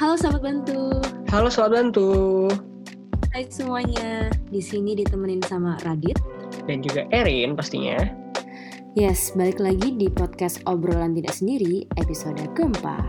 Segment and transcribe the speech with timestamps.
[0.00, 0.96] Halo sahabat bantu.
[1.28, 2.48] Halo sobat bantu
[3.36, 4.32] Hai semuanya.
[4.48, 6.16] Di sini ditemenin sama Radit.
[6.64, 8.00] dan juga Erin pastinya.
[8.96, 13.04] Yes, balik lagi di podcast obrolan tidak sendiri episode keempat.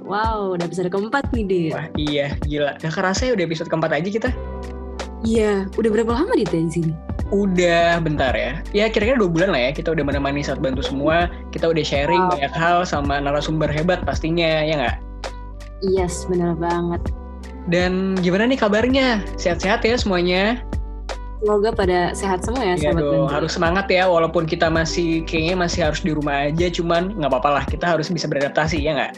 [0.00, 1.72] Wow, udah episode keempat nih, Dit.
[1.76, 2.80] Wah iya gila.
[2.80, 4.30] Gak kerasa ya udah episode keempat aja kita.
[5.20, 6.92] Iya, udah berapa lama Dit ya di sini?
[7.36, 8.64] Udah bentar ya.
[8.72, 11.28] Ya kira-kira dua bulan lah ya kita udah menemani saat bantu semua.
[11.52, 12.32] Kita udah sharing Wow.
[12.32, 15.09] banyak hal sama narasumber hebat pastinya ya nggak?
[15.80, 17.00] Yes, bener banget.
[17.68, 19.24] Dan gimana nih kabarnya?
[19.36, 20.60] Sehat-sehat ya semuanya?
[21.40, 23.32] Semoga pada sehat semua ya, Iya sahabat dong, bantu.
[23.32, 27.50] harus semangat ya walaupun kita masih kayaknya masih harus di rumah aja cuman nggak apa-apa
[27.56, 29.12] lah kita harus bisa beradaptasi ya nggak?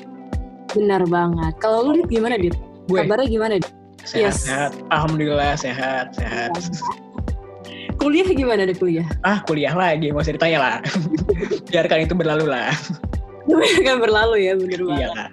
[0.70, 1.52] Benar banget.
[1.58, 2.54] Kalau lu Dit gimana, Dit?
[2.86, 3.74] Gue Kabarnya gimana, Dit?
[4.06, 4.46] sehat, Yes.
[4.46, 4.70] sehat.
[4.94, 6.50] Alhamdulillah sehat, sehat.
[8.02, 9.06] Kuliah gimana deh kuliah?
[9.22, 10.76] Ah kuliah lagi, mau usah ditanya lah.
[11.70, 12.70] Biarkan itu berlalu lah.
[13.82, 15.10] kan berlalu ya, bener banget.
[15.10, 15.26] Iya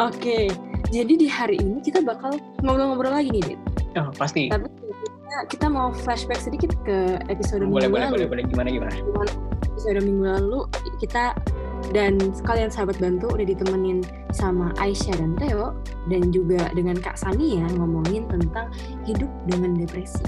[0.00, 0.48] Oke,
[0.88, 3.60] jadi di hari ini kita bakal ngobrol-ngobrol lagi nih, Dit.
[4.00, 4.48] Oh, pasti.
[4.48, 4.64] Tapi
[5.52, 8.12] kita mau flashback sedikit ke episode Boleh, minggu boleh, lalu.
[8.16, 8.44] boleh, boleh.
[8.48, 8.94] Gimana, gimana?
[9.68, 10.60] Episode minggu lalu
[10.96, 11.36] kita
[11.90, 14.00] dan sekalian sahabat bantu udah ditemenin
[14.32, 15.76] sama Aisyah dan Theo
[16.08, 18.72] dan juga dengan Kak Sania ngomongin tentang
[19.04, 20.24] hidup dengan depresi.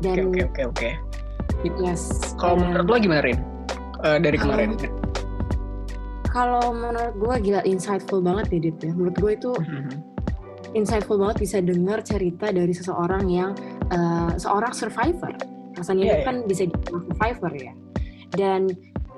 [0.00, 0.90] Dan oke, oke, oke.
[1.80, 3.36] yes, Kalau menurut lo gimana, Rin?
[4.04, 4.76] Eh, dari kemarin.
[6.34, 8.90] Kalau menurut gue gila insightful banget ya Dit ya.
[8.90, 9.94] Menurut gue itu Mhm.
[10.74, 13.54] insightful banget bisa dengar cerita dari seseorang yang
[13.86, 15.30] eh, seorang survivor.
[15.78, 17.72] Rasanya Iya, itu kan bisa dibilang survivor ya.
[18.34, 18.60] Dan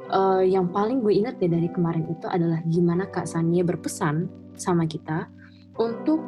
[0.06, 4.84] eh, yang paling gue ingat ya dari kemarin itu adalah gimana Kak Sania berpesan sama
[4.84, 5.30] kita
[5.78, 6.20] untuk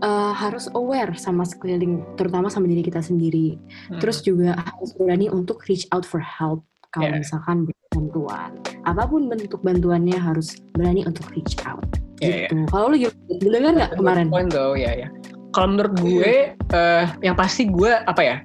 [0.00, 3.54] eh, harus aware sama sekeliling, terutama sama diri kita sendiri.
[3.88, 4.00] Hmm.
[4.02, 7.20] Terus juga harus berani untuk reach out for help kalau Iya.
[7.22, 7.69] misalkan
[8.30, 8.50] bantuan.
[8.86, 11.84] Apa pun bentuk bantuannya harus berani untuk reach out.
[12.20, 12.68] Iya, gitu.
[12.70, 13.40] Kalau lu gimana?
[13.40, 14.26] Dengar nggak kemarin?
[14.28, 15.08] Poin tuh, ya, ya.
[15.50, 18.36] Kalau menurut gue, eh, yang pasti gue apa ya?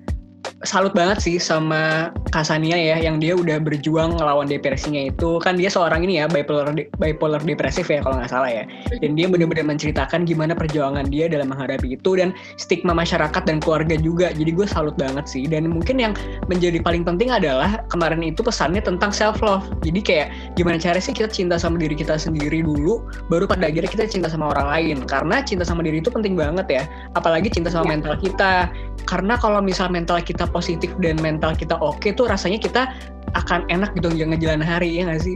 [0.66, 5.38] Salut banget sih sama Kasania ya, yang dia udah berjuang ngelawan depresinya itu.
[5.38, 8.66] Kan dia seorang ini ya, bipolar bipolar depresif ya kalau nggak salah ya.
[8.98, 13.94] Dan dia benar-benar menceritakan gimana perjuangan dia dalam menghadapi itu dan stigma masyarakat dan keluarga
[14.02, 14.34] juga.
[14.34, 15.46] Jadi gue salut banget sih.
[15.46, 16.18] Dan mungkin yang
[16.50, 19.64] menjadi paling penting adalah kemarin itu pesannya tentang self love.
[19.86, 20.28] Jadi kayak
[20.58, 24.34] gimana cara sih kita cinta sama diri kita sendiri dulu, baru pada akhirnya kita cinta
[24.34, 24.98] sama orang lain.
[25.06, 26.84] Karena cinta sama diri itu penting banget ya.
[27.14, 28.02] Apalagi cinta sama Ya.
[28.02, 28.74] mental kita.
[29.06, 32.88] Karena kalau misal mental kita positif dan mental kita oke tuh rasanya kita
[33.36, 35.36] akan enak gitu ngejalan hari ya nggak sih?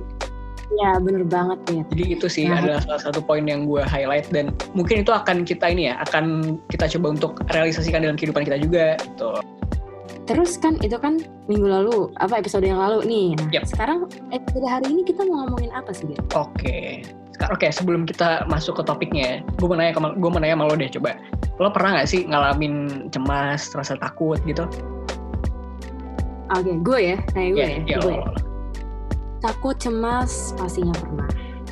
[0.80, 1.82] Ya bener banget ya.
[1.92, 2.64] Jadi itu sih Nah.
[2.64, 6.56] adalah salah satu poin yang gue highlight dan mungkin itu akan kita ini ya akan
[6.72, 9.44] kita coba untuk realisasikan dalam kehidupan kita juga gitu.
[10.30, 13.28] Terus kan itu kan minggu lalu, apa episode yang lalu nih.
[13.34, 13.64] Nah, Yap.
[13.66, 16.14] sekarang episode hari ini kita mau ngomongin apa sih?
[16.38, 17.02] Oke.
[17.02, 20.66] Sekarang oke sebelum kita masuk ke topiknya, gue mau nanya ke gue mau nanya sama
[20.68, 21.12] lo deh coba.
[21.60, 22.74] Lo pernah nggak sih ngalamin
[23.16, 24.68] cemas, rasa takut gitu?
[26.50, 28.14] Oke, gue ya, nanya gue Iya, ya, iya, gue.
[28.18, 28.26] ya.
[29.40, 31.30] Takut, cemas, pastinya pernah.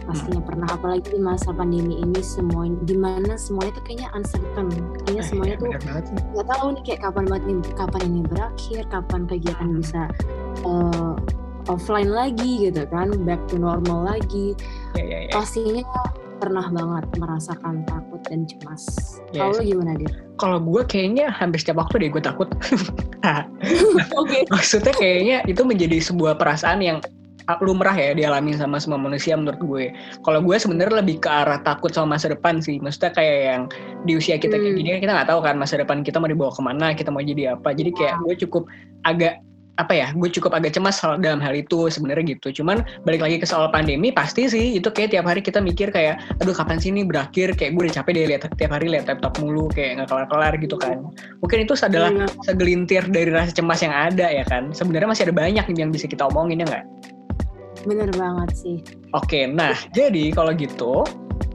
[0.07, 0.47] Pastinya Hmm.
[0.47, 4.67] pernah, apalagi di masa pandemi ini semua di mana semuanya tuh kayaknya uncertain.
[5.03, 5.67] Kayaknya semuanya iya, tuh
[6.31, 10.01] nggak tahu nih kayak kapan banget nih, kapan ini berakhir, kapan kegiatan bisa
[10.63, 11.13] eh,
[11.67, 14.55] offline lagi gitu kan, back to normal lagi.
[14.97, 15.33] Iya, iya, iya.
[15.33, 15.85] pastinya
[16.37, 18.85] pernah banget merasakan takut dan cemas.
[19.33, 19.41] Yes.
[19.41, 20.11] Kalau lu gimana dia?
[20.37, 22.49] Kalau gue kayaknya hampir setiap waktu deh gue takut.
[24.21, 24.45] Oke.
[24.53, 26.97] Maksudnya kayaknya itu menjadi sebuah perasaan yang
[27.63, 29.85] lumrah ya dialami sama semua manusia menurut gue.
[30.21, 32.77] Kalau gue sebenarnya lebih ke arah takut sama masa depan sih.
[32.83, 33.63] Maksudnya kayak yang
[34.03, 34.79] di usia kita kayak Hmm.
[34.83, 37.23] gini kan kita nggak tahu kan masa depan kita mau dibawa ke mana, kita mau
[37.23, 37.71] jadi apa.
[37.71, 38.67] Jadi kayak gue cukup
[39.07, 39.39] agak
[39.77, 42.61] apa ya, gue cukup agak cemas hal- dalam hal itu sebenarnya gitu.
[42.61, 46.17] Cuman balik lagi ke soal pandemi, pasti sih itu kayak tiap hari kita mikir kayak,
[46.41, 47.53] aduh kapan sih ini berakhir?
[47.53, 50.75] Kayak gue udah capek deh lihat tiap hari lihat laptop mulu, kayak nggak kelar-kelar gitu
[50.81, 50.97] kan.
[51.41, 52.25] Mungkin itu adalah Iya.
[52.43, 54.73] segelintir dari rasa cemas yang ada ya kan.
[54.73, 56.85] Sebenarnya masih ada banyak yang bisa kita omongin ya nggak?
[57.87, 58.77] Bener banget sih.
[59.15, 61.07] Oke, nah jadi kalau gitu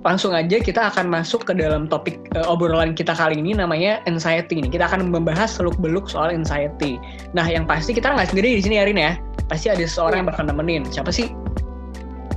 [0.03, 4.59] langsung aja kita akan masuk ke dalam topik eh, obrolan kita kali ini namanya anxiety
[4.59, 4.73] nih.
[4.73, 6.99] Kita akan membahas seluk beluk soal anxiety.
[7.37, 9.15] Nah yang pasti kita nggak sendiri di sini Arin ya.
[9.47, 10.89] Pasti ada seseorang yang bakal nemenin.
[10.89, 11.29] Siapa sih?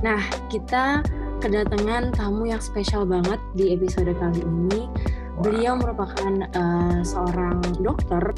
[0.04, 0.20] Nah,
[0.52, 1.00] kita
[1.40, 4.88] kedatangan tamu yang spesial banget di episode kali ini.
[5.40, 8.32] Beliau merupakan eh, seorang dokter,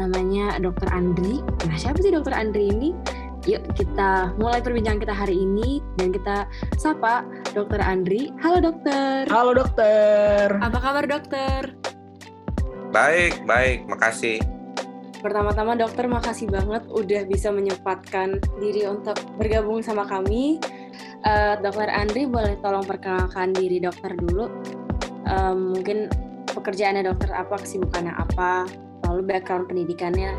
[0.00, 1.44] namanya Dokter Andri.
[1.68, 2.90] Nah, siapa sih Dokter Andri ini?
[3.48, 6.44] Yuk kita mulai perbincangan kita hari ini dan kita
[6.76, 7.24] sapa
[7.56, 8.28] Dokter Andri.
[8.44, 9.24] Halo dokter.
[9.32, 10.60] Halo dokter.
[10.60, 11.72] Apa kabar dokter?
[12.92, 14.44] Baik, baik, makasih.
[15.24, 20.60] Pertama-tama dokter makasih banget udah bisa menyempatkan diri untuk bergabung sama kami.
[21.24, 24.52] uh, Dokter Andri boleh tolong perkenalkan diri dokter dulu.
[25.24, 26.12] Um, mungkin
[26.50, 28.68] pekerjaannya dokter apa, kesibukannya apa,
[29.08, 30.36] lalu background pendidikannya?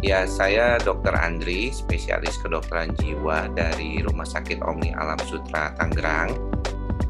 [0.00, 6.32] Ya, saya Dokter Andri, spesialis kedokteran jiwa dari Rumah Sakit Omni Alam Sutra Tangerang.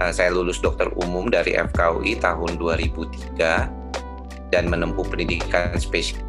[0.03, 6.27] Uh, saya lulus dokter umum dari FKUI tahun 2003 dan menempuh pendidikan spesial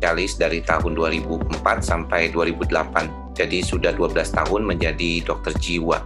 [0.00, 3.36] spesialis dari tahun 2004 sampai 2008.
[3.36, 6.00] Jadi sudah 12 tahun menjadi dokter jiwa.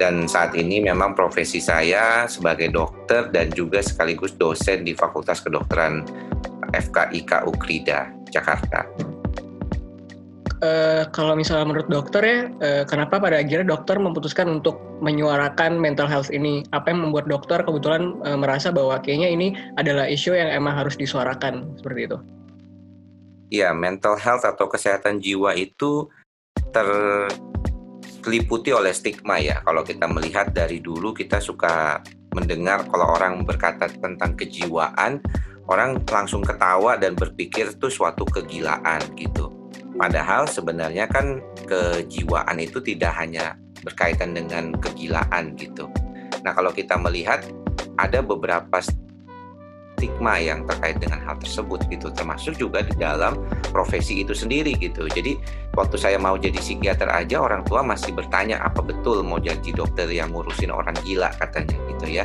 [0.00, 6.02] Dan saat ini memang profesi saya sebagai dokter dan juga sekaligus dosen di Fakultas Kedokteran
[6.72, 8.88] FKIK Ukrida, Jakarta.
[10.60, 16.04] Uh, kalau misalnya menurut dokter ya, uh, kenapa pada akhirnya dokter memutuskan untuk menyuarakan mental
[16.04, 16.68] health ini?
[16.76, 21.00] Apa yang membuat dokter kebetulan uh, merasa bahwa kayaknya ini adalah isu yang emang harus
[21.00, 22.20] disuarakan seperti itu?
[23.50, 26.06] ya mental health atau kesehatan jiwa itu
[26.70, 29.58] terliputi oleh stigma ya.
[29.66, 31.98] Kalau kita melihat dari dulu kita suka
[32.30, 35.18] mendengar kalau orang berkata tentang kejiwaan,
[35.66, 39.50] orang langsung ketawa dan berpikir itu suatu kegilaan gitu.
[40.00, 43.52] Padahal sebenarnya kan kejiwaan itu tidak hanya
[43.84, 45.92] berkaitan dengan kegilaan gitu.
[46.40, 47.44] Nah, kalau kita melihat
[48.00, 48.80] ada beberapa
[50.00, 53.36] stigma yang terkait dengan hal tersebut gitu termasuk juga di dalam
[53.68, 55.04] profesi itu sendiri gitu.
[55.04, 55.36] Jadi
[55.76, 60.08] waktu saya mau jadi psikiater aja orang tua masih bertanya apa betul mau jadi dokter
[60.08, 61.28] yang ngurusin orang gila?
[61.36, 62.24] katanya gitu ya.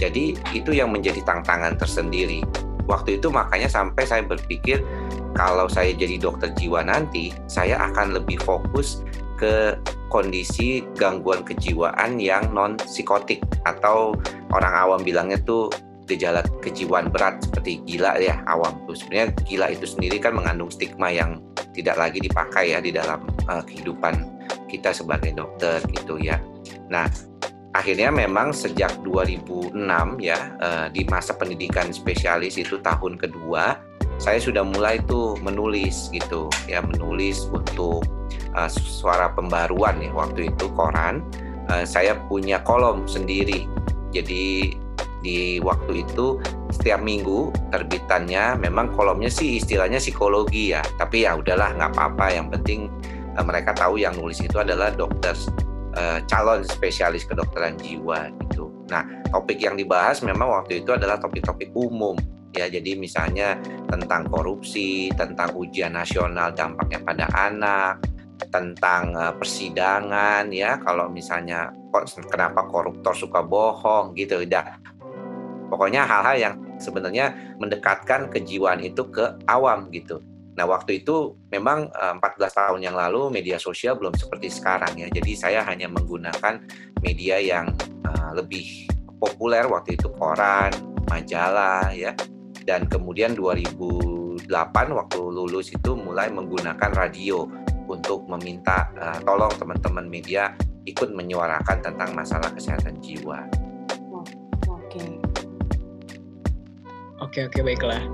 [0.00, 2.40] Jadi itu yang menjadi tantangan tersendiri
[2.90, 4.82] waktu itu makanya sampai saya berpikir
[5.38, 9.06] kalau saya jadi dokter jiwa nanti saya akan lebih fokus
[9.38, 9.78] ke
[10.10, 14.12] kondisi gangguan kejiwaan yang non psikotik atau
[14.50, 15.70] orang awam bilangnya tuh
[16.10, 21.08] gejala kejiwaan berat seperti gila ya awam tuh sebenarnya gila itu sendiri kan mengandung stigma
[21.14, 21.38] yang
[21.70, 24.26] tidak lagi dipakai ya di dalam uh, kehidupan
[24.66, 26.42] kita sebagai dokter gitu ya.
[26.90, 27.06] Nah
[27.70, 29.74] akhirnya memang sejak 2006
[30.18, 33.78] ya uh, di masa pendidikan spesialis itu tahun kedua
[34.20, 38.04] saya sudah mulai tuh menulis gitu ya menulis untuk
[38.52, 41.24] uh, suara pembaruan ya waktu itu koran.
[41.72, 43.64] Uh, saya punya kolom sendiri.
[44.12, 44.76] Jadi
[45.24, 46.40] di waktu itu
[46.72, 50.84] setiap minggu terbitannya memang kolomnya sih istilahnya psikologi ya.
[51.00, 52.26] Tapi ya udahlah nggak apa-apa.
[52.36, 52.80] Yang penting
[53.40, 55.32] uh, mereka tahu yang nulis itu adalah dokter
[55.96, 58.70] uh, calon spesialis kedokteran jiwa gitu.
[58.90, 62.18] Nah topik yang dibahas memang waktu itu adalah topik-topik umum.
[62.50, 68.02] Ya jadi misalnya tentang korupsi tentang ujian nasional dampaknya pada anak
[68.50, 70.82] tentang uh, persidangan ya.
[70.82, 71.70] Kalau misalnya
[72.26, 74.42] kenapa koruptor suka bohong gitu.
[74.42, 74.78] Udah.
[75.70, 77.30] Pokoknya hal-hal yang sebenarnya
[77.62, 80.18] mendekatkan kejiwaan itu ke awam gitu.
[80.60, 85.08] Nah, waktu itu memang 14 eh, tahun yang lalu media sosial belum seperti sekarang ya.
[85.08, 86.60] Jadi saya hanya menggunakan
[87.00, 87.72] media yang
[88.04, 88.84] uh, lebih
[89.16, 90.68] populer waktu itu koran,
[91.08, 92.12] majalah ya.
[92.68, 94.52] Dan kemudian 2008
[94.92, 97.48] waktu lulus itu mulai menggunakan radio
[97.88, 100.52] untuk meminta uh, tolong teman-teman media
[100.84, 103.48] ikut menyuarakan tentang masalah kesehatan jiwa.
[107.24, 108.04] Oke oke baiklah.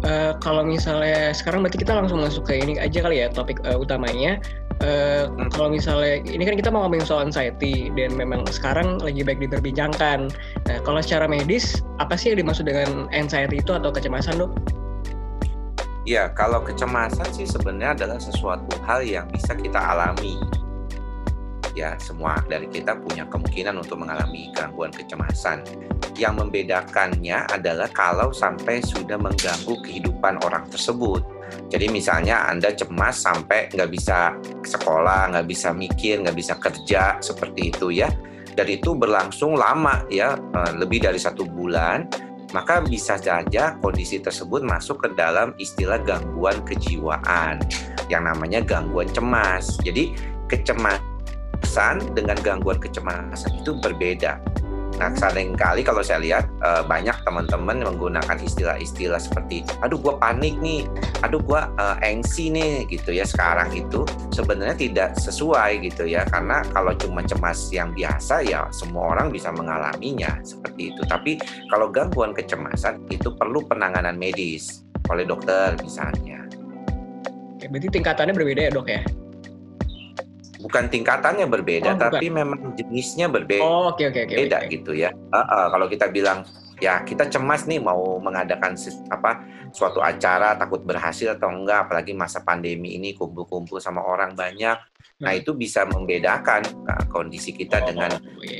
[0.00, 3.76] Uh, kalau misalnya sekarang berarti kita langsung masuk ke ini aja kali ya topik uh,
[3.76, 4.40] utamanya.
[4.80, 9.44] Uh, kalau misalnya ini kan kita mau ngomongin soal anxiety dan memang sekarang lagi baik
[9.44, 10.32] diperbincangkan.
[10.66, 14.56] Nah, kalau secara medis apa sih yang dimaksud dengan anxiety itu atau kecemasan dok?
[16.08, 20.40] Ya, kalau kecemasan sih sebenarnya adalah sesuatu hal yang bisa kita alami
[21.74, 25.64] ya semua dari kita punya kemungkinan untuk mengalami gangguan kecemasan.
[26.18, 31.24] Yang membedakannya adalah kalau sampai sudah mengganggu kehidupan orang tersebut.
[31.70, 37.74] Jadi misalnya Anda cemas sampai nggak bisa sekolah, nggak bisa mikir, nggak bisa kerja seperti
[37.74, 38.10] itu ya.
[38.54, 44.66] Dan itu berlangsung lama ya, eh, lebih dari satu bulan maka bisa saja kondisi tersebut
[44.66, 47.62] masuk ke dalam istilah gangguan kejiwaan
[48.10, 49.78] yang namanya gangguan cemas.
[49.86, 50.14] Jadi
[50.50, 51.09] kecemasan
[51.70, 54.42] kecemasan dengan gangguan kecemasan itu berbeda.
[54.98, 55.14] Nah,
[55.54, 60.90] kali kalau saya lihat uh, banyak teman-teman menggunakan istilah-istilah seperti, aduh gue panik nih,
[61.22, 64.02] aduh gue uh, nih gitu ya sekarang itu
[64.34, 69.54] sebenarnya tidak sesuai gitu ya karena kalau cuma cemas yang biasa ya semua orang bisa
[69.54, 71.06] mengalaminya seperti itu.
[71.06, 71.38] Tapi
[71.70, 76.44] kalau gangguan kecemasan itu perlu penanganan medis oleh dokter misalnya.
[77.62, 79.00] Berarti tingkatannya berbeda ya dok ya?
[80.60, 83.64] Bukan tingkatannya berbeda, oh, tapi memang jenisnya berbeda.
[83.64, 84.72] Oh, oke okay, oke okay, okay, Beda okay.
[84.76, 85.10] gitu ya.
[85.32, 86.44] Uh, uh, kalau kita bilang
[86.80, 88.72] ya kita cemas nih mau mengadakan
[89.12, 94.80] apa suatu acara takut berhasil atau enggak apalagi masa pandemi ini kumpul-kumpul sama orang banyak
[95.20, 95.40] nah hmm.
[95.44, 98.10] itu bisa membedakan uh, kondisi kita oh, dengan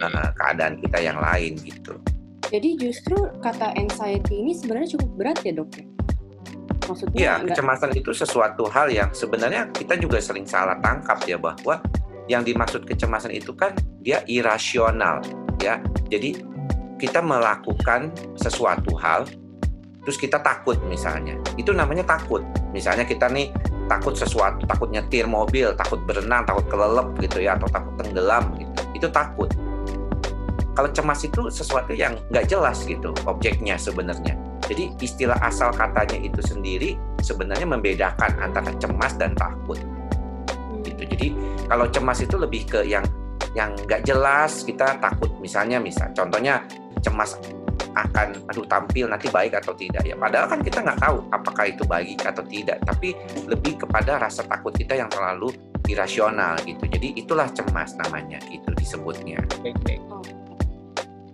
[0.04, 1.96] uh, keadaan kita yang lain gitu
[2.52, 5.84] jadi justru kata anxiety ini sebenarnya cukup berat ya dok ya?
[6.90, 11.78] Maksudnya Iya, kecemasan itu sesuatu hal yang sebenarnya kita juga sering salah tangkap ya bahwa
[12.26, 15.22] yang dimaksud kecemasan itu kan dia irasional
[15.62, 15.78] ya.
[16.10, 16.42] Jadi
[16.98, 19.24] kita melakukan sesuatu hal
[20.02, 21.38] terus kita takut misalnya.
[21.54, 22.42] Itu namanya takut.
[22.74, 23.50] Misalnya kita nih
[23.86, 28.80] takut sesuatu, takut nyetir mobil, takut berenang, takut kelelep gitu ya atau takut tenggelam gitu.
[28.94, 29.50] Itu takut
[30.80, 34.32] kalau cemas itu sesuatu yang nggak jelas gitu objeknya sebenarnya.
[34.70, 39.82] Jadi istilah asal katanya itu sendiri sebenarnya membedakan antara cemas dan takut.
[40.86, 41.02] Gitu.
[41.10, 41.28] Jadi
[41.66, 43.02] kalau cemas itu lebih ke yang
[43.58, 46.62] yang nggak jelas kita takut misalnya misal contohnya
[47.02, 47.34] cemas
[47.98, 51.82] akan aduh tampil nanti baik atau tidak ya padahal kan kita nggak tahu apakah itu
[51.82, 53.18] baik atau tidak tapi
[53.50, 55.50] lebih kepada rasa takut kita yang terlalu
[55.90, 59.42] irasional gitu jadi itulah cemas namanya itu disebutnya.
[60.06, 60.39] Oh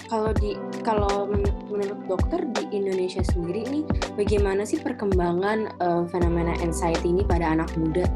[0.06, 0.54] kalau di
[0.86, 1.26] kalau
[1.66, 3.80] menurut dokter di Indonesia sendiri ini
[4.14, 8.06] bagaimana sih perkembangan uh, fenomena anxiety ini pada anak muda?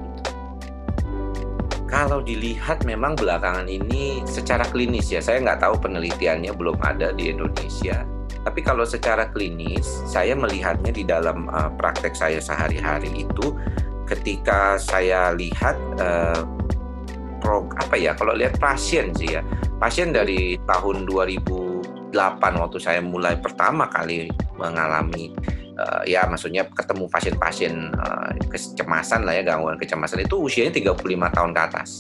[1.91, 7.35] Kalau dilihat memang belakangan ini secara klinis ya, saya nggak tahu penelitiannya belum ada di
[7.35, 8.07] Indonesia.
[8.41, 13.59] Tapi kalau secara klinis, saya melihatnya di dalam uh, praktek saya sehari-hari itu,
[14.07, 16.47] ketika saya lihat uh,
[17.41, 19.43] pro, apa ya, kalau lihat pasien sih ya,
[19.81, 22.13] pasien dari tahun 2000
[22.61, 24.27] waktu saya mulai pertama kali
[24.59, 25.31] mengalami
[25.79, 31.01] uh, ya maksudnya ketemu pasien-pasien uh, kecemasan lah ya gangguan kecemasan itu usianya 35
[31.37, 31.91] tahun ke atas.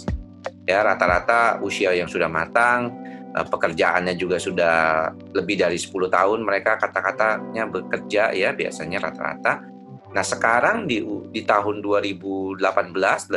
[0.68, 2.94] Ya rata-rata usia yang sudah matang,
[3.34, 9.64] uh, pekerjaannya juga sudah lebih dari 10 tahun mereka kata-katanya bekerja ya biasanya rata-rata.
[10.10, 12.58] Nah, sekarang di di tahun 2018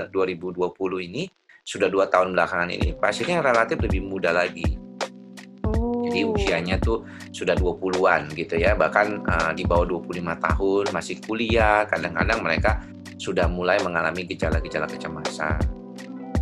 [0.10, 1.30] 2020 ini
[1.64, 4.84] sudah dua tahun belakangan ini pasiennya relatif lebih muda lagi
[6.14, 6.38] jadi oh.
[6.38, 7.02] usianya tuh
[7.34, 12.72] sudah 20-an gitu ya, bahkan uh, di bawah 25 tahun masih kuliah, kadang-kadang mereka
[13.18, 15.58] sudah mulai mengalami gejala-gejala kecemasan.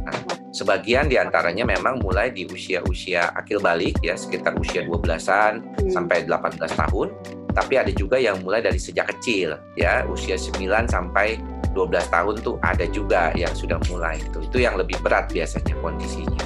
[0.01, 0.17] Nah,
[0.51, 5.93] sebagian di antaranya memang mulai di usia-usia akil balik ya, sekitar usia 12-an hmm.
[5.93, 7.07] sampai 18 tahun,
[7.51, 11.39] tapi ada juga yang mulai dari sejak kecil ya, usia 9 sampai
[11.71, 14.43] 12 tahun tuh ada juga yang sudah mulai itu.
[14.43, 16.43] Itu yang lebih berat biasanya kondisinya.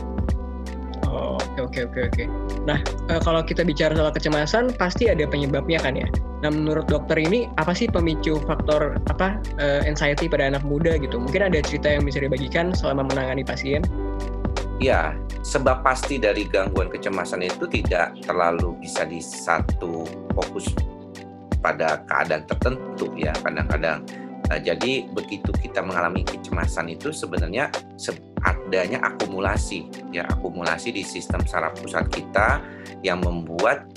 [1.15, 2.24] Oh, oke oke oke oke.
[2.67, 6.07] Nah, uh, kalau kita bicara soal kecemasan, pasti ada penyebabnya kan ya.
[6.43, 11.15] Nah, menurut dokter ini apa sih pemicu faktor apa uh, anxiety pada anak muda gitu?
[11.17, 13.81] Mungkin ada cerita yang bisa dibagikan selama menangani pasien?
[14.83, 20.03] Ya, sebab pasti dari gangguan kecemasan itu tidak terlalu bisa di satu
[20.35, 20.67] fokus
[21.59, 23.31] pada keadaan tertentu ya.
[23.43, 24.03] Kadang-kadang
[24.45, 27.74] Nah, jadi begitu kita mengalami kecemasan itu sebenarnya
[28.45, 32.62] adanya akumulasi ya akumulasi di sistem saraf pusat kita
[33.01, 33.89] yang membuat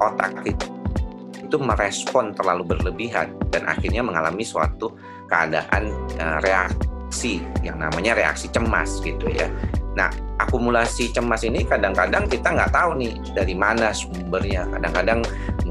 [0.00, 4.96] otak itu merespon terlalu berlebihan dan akhirnya mengalami suatu
[5.28, 9.50] keadaan uh, reaksi yang namanya reaksi cemas gitu ya.
[9.98, 14.62] Nah, akumulasi cemas ini kadang-kadang kita nggak tahu nih dari mana sumbernya.
[14.70, 15.26] Kadang-kadang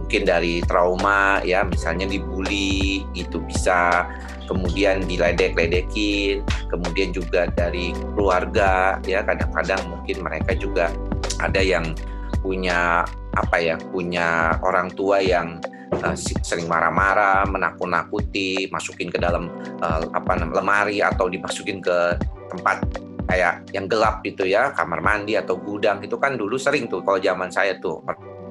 [0.10, 4.10] mungkin dari trauma ya, misalnya dibully itu bisa,
[4.50, 10.90] kemudian diledek-ledekin, kemudian juga dari keluarga ya, kadang-kadang mungkin mereka juga
[11.38, 11.94] ada yang
[12.42, 13.06] punya
[13.38, 15.62] apa ya, punya orang tua yang
[16.02, 19.54] uh, sering marah-marah, menakut-nakuti, masukin ke dalam
[19.86, 22.18] uh, apa lemari atau dimasukin ke
[22.50, 22.82] tempat
[23.30, 27.22] kayak yang gelap gitu ya kamar mandi atau gudang itu kan dulu sering tuh kalau
[27.22, 28.02] zaman saya tuh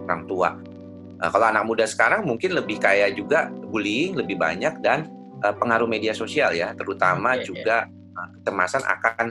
[0.07, 0.55] orang tua
[1.19, 5.11] nah, kalau anak muda sekarang mungkin lebih kayak juga bullying lebih banyak dan
[5.43, 9.27] uh, pengaruh media sosial ya terutama okay, juga uh, kecemasan akan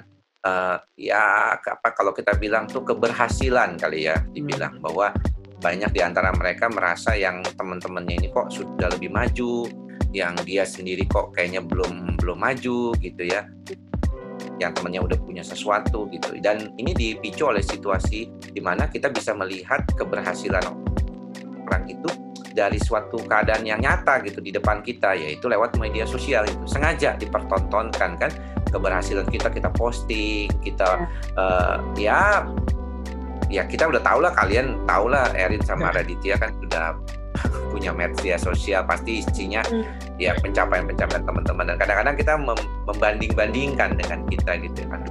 [0.46, 4.84] uh, ya apa kalau kita bilang tuh keberhasilan kali ya dibilang hmm.
[4.84, 5.16] bahwa
[5.58, 9.66] banyak di antara mereka merasa yang teman-temannya ini kok sudah lebih maju
[10.14, 13.50] yang dia sendiri kok kayaknya belum belum maju gitu ya.
[14.58, 16.38] Yang temannya udah punya sesuatu gitu.
[16.42, 20.66] Dan ini dipicu oleh situasi di mana kita bisa melihat keberhasilan
[21.68, 22.10] orang itu
[22.56, 26.64] dari suatu keadaan yang nyata gitu di depan kita yaitu lewat media sosial itu.
[26.66, 28.32] Sengaja dipertontonkan kan
[28.74, 32.22] keberhasilan kita kita posting kita ya, uh, ya
[33.48, 36.02] ya kita udah tahu lah kalian tahu lah Erin sama ya.
[36.02, 36.98] Raditya kan sudah
[37.72, 40.18] punya media sosial pasti isinya hmm.
[40.18, 41.70] ya pencapaian-pencapaian teman-teman.
[41.70, 42.34] Dan kadang-kadang kita
[42.90, 45.06] membanding-bandingkan dengan kita gitu kan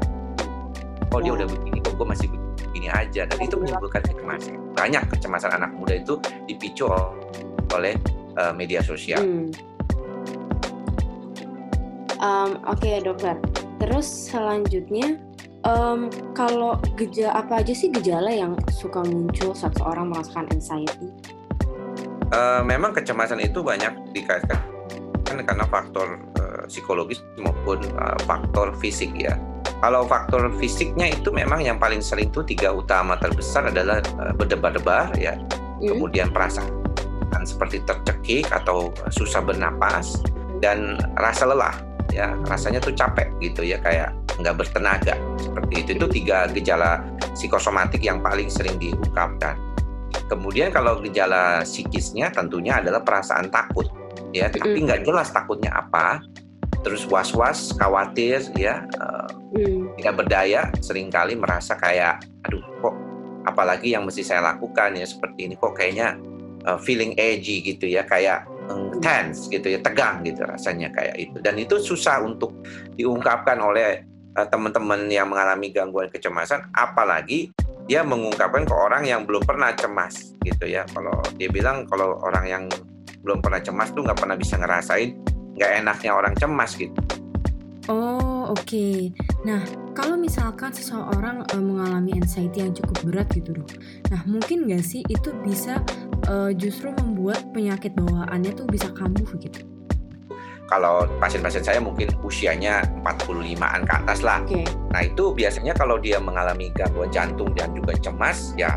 [1.17, 2.46] oh dia udah begini kok gue masih begini
[2.77, 6.93] begini aja dan itu menimbulkan kecemasan banyak kecemasan anak muda itu dipicu
[7.73, 7.97] oleh
[8.37, 9.25] uh, media sosial.
[9.25, 9.49] Hmm.
[12.21, 13.41] Um, Oke okay, dokter,
[13.81, 15.17] terus selanjutnya
[15.65, 21.09] um, kalau gejala apa aja sih gejala yang suka muncul saat seorang merasakan anxiety?
[22.29, 24.61] Uh, memang kecemasan itu banyak dikaitkan
[25.25, 29.33] kan karena faktor uh, psikologis maupun uh, faktor fisik ya.
[29.77, 35.13] Kalau faktor fisiknya itu memang yang paling sering tuh tiga utama terbesar adalah uh, berdebar-debar
[35.21, 35.93] ya, hmm.
[35.93, 36.73] kemudian perasaan
[37.45, 40.25] seperti tercekik atau susah bernapas
[40.65, 41.77] dan rasa lelah
[42.09, 42.33] ya.
[42.49, 45.91] Rasanya tuh capek gitu ya kayak nggak bertenaga seperti itu.
[46.01, 47.05] Itu tiga gejala
[47.37, 49.61] psikosomatik yang paling sering diungkapkan.
[50.33, 53.87] Kemudian kalau gejala psikisnya tentunya adalah perasaan takut
[54.33, 54.49] ya.
[54.49, 56.25] Tapi nggak jelas takutnya apa
[56.87, 59.27] terus was-was khawatir ya uh,
[59.59, 59.99] mm.
[59.99, 62.95] tidak berdaya sering kali merasa kayak aduh kok
[63.43, 66.15] apalagi yang mesti saya lakukan ya seperti ini kok kayaknya
[66.63, 71.43] uh, feeling edgy gitu ya kayak um, tense gitu ya tegang gitu rasanya kayak itu
[71.43, 72.55] dan itu susah untuk
[72.95, 74.07] diungkapkan oleh
[74.39, 77.51] uh, teman-teman yang mengalami gangguan kecemasan apalagi
[77.91, 82.47] dia mengungkapkan ke orang yang belum pernah cemas gitu ya kalau dia bilang kalau orang
[82.47, 82.65] yang
[83.27, 86.97] belum pernah cemas tuh nggak pernah bisa ngerasain nggak enaknya orang cemas gitu.
[87.87, 88.67] Oh oke.
[88.67, 89.15] Okay.
[89.47, 89.63] Nah
[89.95, 93.71] kalau misalkan seseorang uh, mengalami anxiety yang cukup berat gitu dok.
[94.11, 95.81] Nah mungkin nggak sih itu bisa
[96.27, 99.63] uh, justru membuat penyakit bawaannya tuh bisa kambuh gitu?
[100.67, 104.43] Kalau pasien-pasien saya mungkin usianya 45-an ke atas lah.
[104.43, 104.67] Okay.
[104.91, 108.75] Nah itu biasanya kalau dia mengalami gangguan jantung dan juga cemas, ya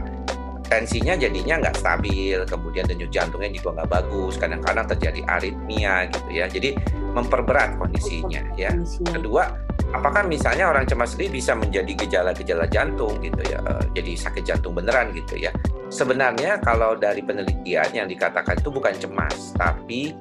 [0.70, 6.46] tensinya jadinya nggak stabil, kemudian denyut jantungnya juga nggak bagus, kadang-kadang terjadi aritmia gitu ya.
[6.46, 6.78] Jadi
[7.18, 8.70] memperberat kondisinya ya.
[9.02, 9.50] Kedua,
[9.92, 14.78] apakah misalnya orang cemas ini bisa menjadi gejala-gejala jantung gitu ya, eh, jadi sakit jantung
[14.78, 15.50] beneran gitu ya.
[15.90, 20.14] Sebenarnya kalau dari penelitian yang dikatakan itu bukan cemas, tapi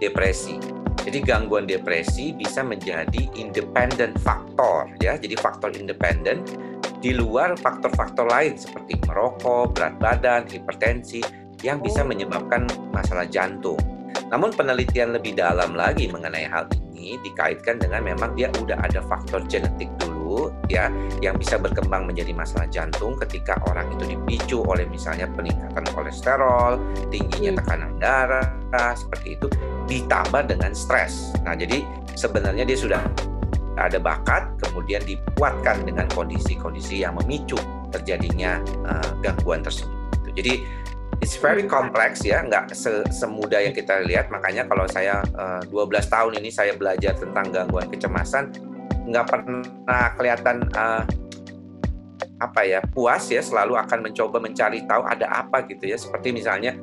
[0.00, 0.56] depresi.
[1.04, 5.20] Jadi gangguan depresi bisa menjadi independent faktor ya.
[5.20, 6.40] Jadi faktor independen
[7.04, 11.20] di luar faktor-faktor lain seperti merokok, berat badan, hipertensi
[11.60, 12.64] yang bisa menyebabkan
[12.96, 13.76] masalah jantung.
[14.32, 16.64] Namun penelitian lebih dalam lagi mengenai hal
[16.96, 20.88] ini dikaitkan dengan memang dia udah ada faktor genetik dulu ya
[21.20, 26.80] yang bisa berkembang menjadi masalah jantung ketika orang itu dipicu oleh misalnya peningkatan kolesterol,
[27.12, 27.60] tingginya hmm.
[27.60, 28.48] tekanan darah
[28.96, 29.52] seperti itu
[29.92, 31.36] ditambah dengan stres.
[31.44, 31.84] Nah, jadi
[32.16, 33.04] sebenarnya dia sudah
[33.74, 37.58] ada bakat, kemudian dikuatkan dengan kondisi-kondisi yang memicu
[37.90, 39.90] terjadinya uh, gangguan tersebut.
[40.34, 40.62] Jadi
[41.22, 44.30] it's very complex ya, nggak se semudah yang kita lihat.
[44.30, 48.54] Makanya kalau saya uh, eh, 12 tahun ini saya belajar tentang gangguan kecemasan,
[49.10, 51.02] nggak pernah kelihatan uh,
[52.42, 55.98] apa ya puas ya, selalu akan mencoba mencari tahu ada apa gitu ya.
[55.98, 56.74] Seperti misalnya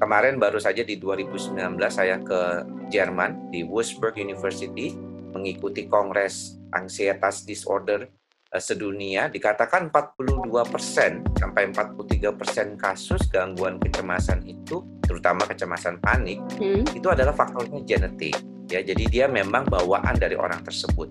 [0.00, 1.56] kemarin baru saja di 2019
[1.88, 8.08] saya ke Jerman di Wurzburg University mengikuti Kongres Ansietas Disorder
[8.52, 16.84] uh, sedunia dikatakan 42% sampai 43% kasus gangguan kecemasan itu terutama kecemasan panik hmm.
[16.92, 18.36] itu adalah faktornya genetik
[18.68, 18.84] ya.
[18.84, 21.08] Jadi dia memang bawaan dari orang tersebut.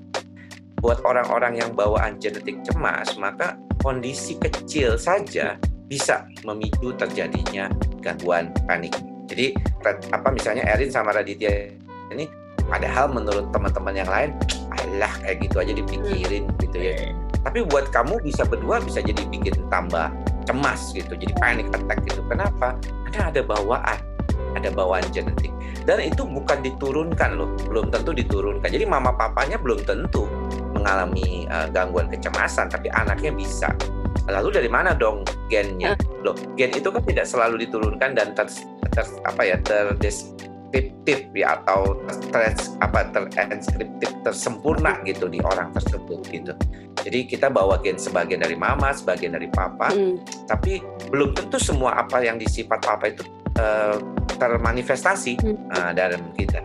[0.77, 5.57] Buat orang-orang yang bawaan genetik cemas maka kondisi kecil saja
[5.89, 7.71] bisa memicu terjadinya
[8.03, 8.93] gangguan panik.
[9.27, 9.55] Jadi
[10.13, 11.73] apa misalnya Erin sama Raditya
[12.13, 14.35] ini Padahal menurut teman-teman yang lain,
[14.75, 17.15] alah kayak gitu aja dipikirin gitu ya.
[17.47, 20.11] Tapi buat kamu bisa berdua bisa jadi bikin tambah
[20.43, 22.19] cemas gitu, jadi panic attack gitu.
[22.27, 22.75] Kenapa?
[23.07, 23.99] Karena ada bawaan,
[24.55, 25.51] ada bawaan genetik.
[25.87, 28.67] Dan itu bukan diturunkan loh, belum tentu diturunkan.
[28.67, 30.27] Jadi mama papanya belum tentu
[30.75, 33.71] mengalami uh, gangguan kecemasan, tapi anaknya bisa.
[34.27, 35.95] Lalu dari mana dong gennya?
[36.19, 38.51] Loh, gen itu kan tidak selalu diturunkan dan ter,
[38.91, 40.35] ter apa ya terdes
[40.71, 41.95] deskriptif ya atau
[42.31, 42.51] ter,
[42.83, 46.51] apa terinskriptif tersempurna gitu di orang tersebut gitu.
[47.07, 50.47] Jadi kita bawa gen sebagian dari mama, sebagian dari papa, hmm.
[50.49, 53.23] tapi belum tentu semua apa yang disifat papa itu
[53.61, 53.95] uh,
[54.35, 55.57] termanifestasi hmm.
[55.71, 56.59] uh, dalam kita.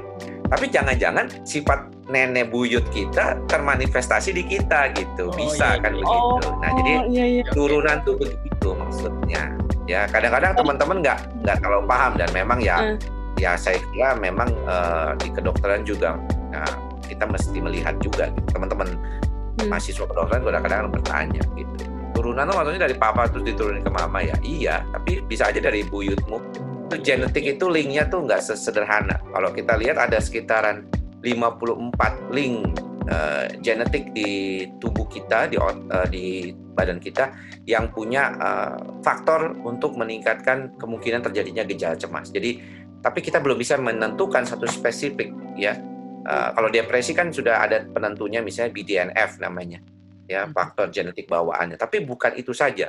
[0.50, 5.80] Tapi jangan-jangan sifat nenek buyut kita termanifestasi di kita gitu, oh, bisa iya.
[5.80, 6.00] kan iya.
[6.02, 6.36] begitu.
[6.58, 7.44] Nah oh, jadi iya, iya.
[7.54, 9.54] turunan tuh begitu maksudnya.
[9.86, 12.76] Ya kadang-kadang teman-teman nggak nggak terlalu paham dan memang ya.
[12.82, 16.14] Hmm ya saya kira memang uh, di kedokteran juga
[16.54, 16.70] nah,
[17.02, 18.46] kita mesti melihat juga gitu.
[18.54, 19.66] teman-teman hmm.
[19.66, 21.74] mahasiswa kedokteran kadang-kadang bertanya gitu
[22.14, 25.82] turunan lo maksudnya dari papa terus diturunin ke mama ya iya tapi bisa aja dari
[25.82, 26.38] buyutmu
[26.86, 30.86] itu genetik itu linknya tuh nggak sesederhana kalau kita lihat ada sekitaran
[31.24, 32.78] 54 link
[33.08, 37.32] uh, genetik di tubuh kita di uh, di badan kita
[37.66, 42.32] yang punya uh, faktor untuk meningkatkan kemungkinan terjadinya gejala cemas.
[42.32, 42.58] Jadi
[43.02, 45.74] tapi kita belum bisa menentukan satu spesifik ya.
[46.22, 49.82] Uh, kalau depresi kan sudah ada penentunya misalnya BDNF namanya
[50.30, 50.54] ya hmm.
[50.54, 51.74] faktor genetik bawaannya.
[51.74, 52.86] Tapi bukan itu saja,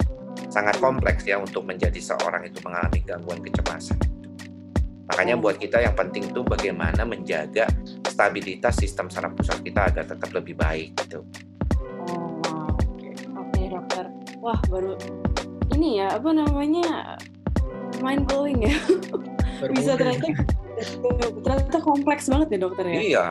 [0.48, 3.98] sangat kompleks ya untuk menjadi seorang itu mengalami gangguan kecemasan.
[5.04, 7.68] Makanya buat kita yang penting itu bagaimana menjaga
[8.08, 11.28] stabilitas sistem saraf pusat kita agar tetap lebih baik gitu.
[12.08, 12.40] Oh,
[12.72, 13.12] oke, okay.
[13.36, 14.06] okay, dokter.
[14.40, 14.96] Wah, baru
[15.76, 17.20] ini ya apa namanya
[18.00, 18.76] mind blowing ya.
[19.72, 20.28] Bisa ternyata
[21.40, 22.94] ternyata kompleks banget ya dokter ya.
[23.00, 23.28] Iya.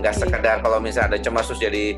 [0.00, 0.22] Nggak okay.
[0.26, 1.96] sekedar kalau misalnya ada cemas terus jadi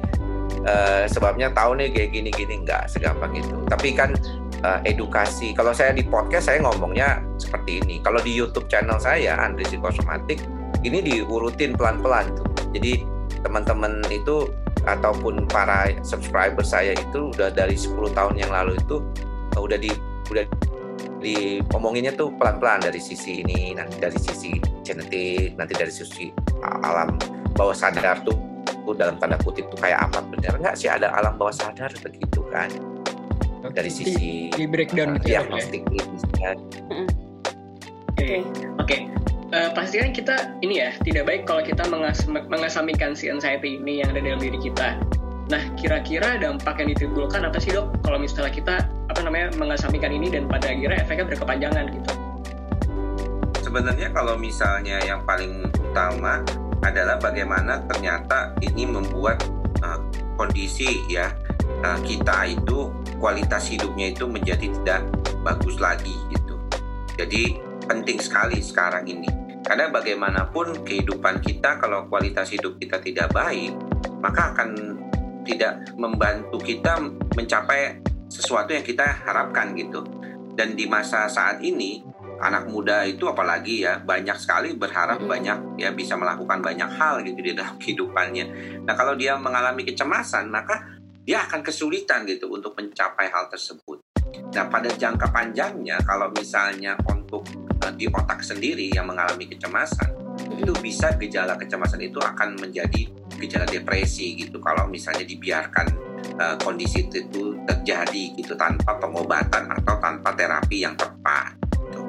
[0.67, 3.57] uh, sebabnya tahu nih kayak gini-gini nggak segampang itu.
[3.67, 4.15] Tapi kan
[4.63, 5.57] uh, edukasi.
[5.57, 7.99] Kalau saya di podcast saya ngomongnya seperti ini.
[8.03, 10.43] Kalau di YouTube channel saya Andri Psikosomatik
[10.83, 12.47] ini diurutin pelan-pelan tuh.
[12.75, 13.07] Jadi
[13.43, 14.51] teman-teman itu
[14.83, 18.99] ataupun para subscriber saya itu udah dari 10 tahun yang lalu itu
[19.55, 19.91] uh, udah di
[20.31, 20.45] udah
[21.23, 26.35] di omonginnya tuh pelan-pelan dari sisi ini, nanti dari sisi genetik, nanti dari sisi
[26.83, 27.17] alam
[27.55, 31.39] bawah sadar tuh, tuh dalam tanda kutip tuh kayak apa bener nggak sih ada alam
[31.39, 32.69] bawah sadar begitu kan?
[33.71, 36.53] dari sisi di, di breakdown uh, gitu ya, diagnostik ya.
[38.11, 38.43] Oke,
[38.83, 38.97] oke.
[39.53, 44.01] Eh, pasti kan kita ini ya tidak baik kalau kita mengas mengasamikan si anxiety ini
[44.01, 44.97] yang ada dalam diri kita.
[45.53, 47.93] Nah, kira-kira dampak yang ditimbulkan apa sih dok?
[48.01, 52.11] Kalau misalnya kita apa namanya mengasamikan ini dan pada akhirnya efeknya berkepanjangan gitu.
[53.61, 56.41] Sebenarnya kalau misalnya yang paling utama
[56.81, 59.45] adalah bagaimana ternyata ini membuat
[59.85, 60.01] uh,
[60.41, 61.29] kondisi ya
[61.85, 62.89] uh, kita itu
[63.21, 65.05] kualitas hidupnya itu menjadi tidak
[65.45, 66.57] bagus lagi gitu.
[67.21, 69.29] Jadi penting sekali sekarang ini.
[69.69, 73.77] Karena bagaimanapun kehidupan kita kalau kualitas hidup kita tidak baik,
[74.19, 74.99] maka akan
[75.43, 76.99] tidak membantu kita
[77.35, 78.01] mencapai
[78.31, 80.03] sesuatu yang kita harapkan gitu.
[80.53, 82.05] Dan di masa saat ini
[82.43, 87.39] anak muda itu apalagi ya banyak sekali berharap banyak ya bisa melakukan banyak hal gitu
[87.39, 88.45] di dalam kehidupannya.
[88.83, 94.03] Nah kalau dia mengalami kecemasan maka dia akan kesulitan gitu untuk mencapai hal tersebut.
[94.33, 97.47] Nah, pada jangka panjangnya, kalau misalnya untuk
[97.85, 100.11] uh, di otak sendiri yang mengalami kecemasan,
[100.59, 103.07] itu bisa gejala kecemasan itu akan menjadi
[103.43, 104.63] gejala depresi gitu.
[104.63, 105.87] Kalau misalnya dibiarkan
[106.39, 111.59] uh, kondisi itu terjadi gitu tanpa pengobatan atau tanpa terapi yang tepat.
[111.75, 112.01] Gitu.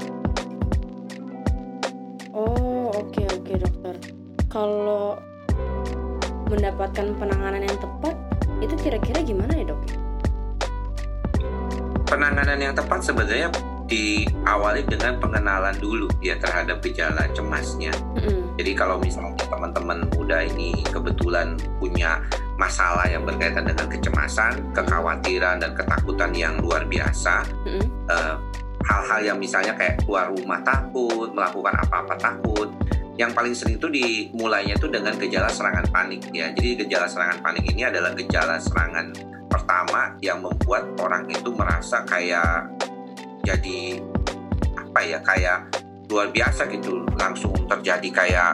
[2.33, 3.95] Oh, oke okay, oke okay, dokter.
[4.49, 5.17] Kalau
[6.53, 8.15] mendapatkan penanganan yang tepat,
[8.61, 9.81] itu kira-kira gimana ya dok?
[12.05, 13.49] Penanganan yang tepat sebenarnya
[13.93, 17.93] diawali dengan pengenalan dulu ya terhadap gejala cemasnya.
[18.17, 18.57] Mm-hmm.
[18.57, 22.25] Jadi kalau misalnya teman-teman muda ini kebetulan punya
[22.57, 27.87] masalah yang berkaitan dengan kecemasan, kekhawatiran dan ketakutan yang luar biasa, mm-hmm.
[28.09, 28.35] uh,
[28.89, 32.69] hal-hal yang misalnya kayak keluar rumah takut, melakukan apa-apa takut,
[33.17, 36.49] yang paling sering itu dimulainya itu dengan gejala serangan panik ya.
[36.49, 39.13] Jadi gejala serangan panik ini adalah gejala serangan
[39.45, 42.73] pertama yang membuat orang itu merasa kayak
[43.43, 43.99] jadi
[44.79, 45.59] apa ya kayak
[46.09, 47.03] luar biasa gitu.
[47.19, 48.51] Langsung terjadi kayak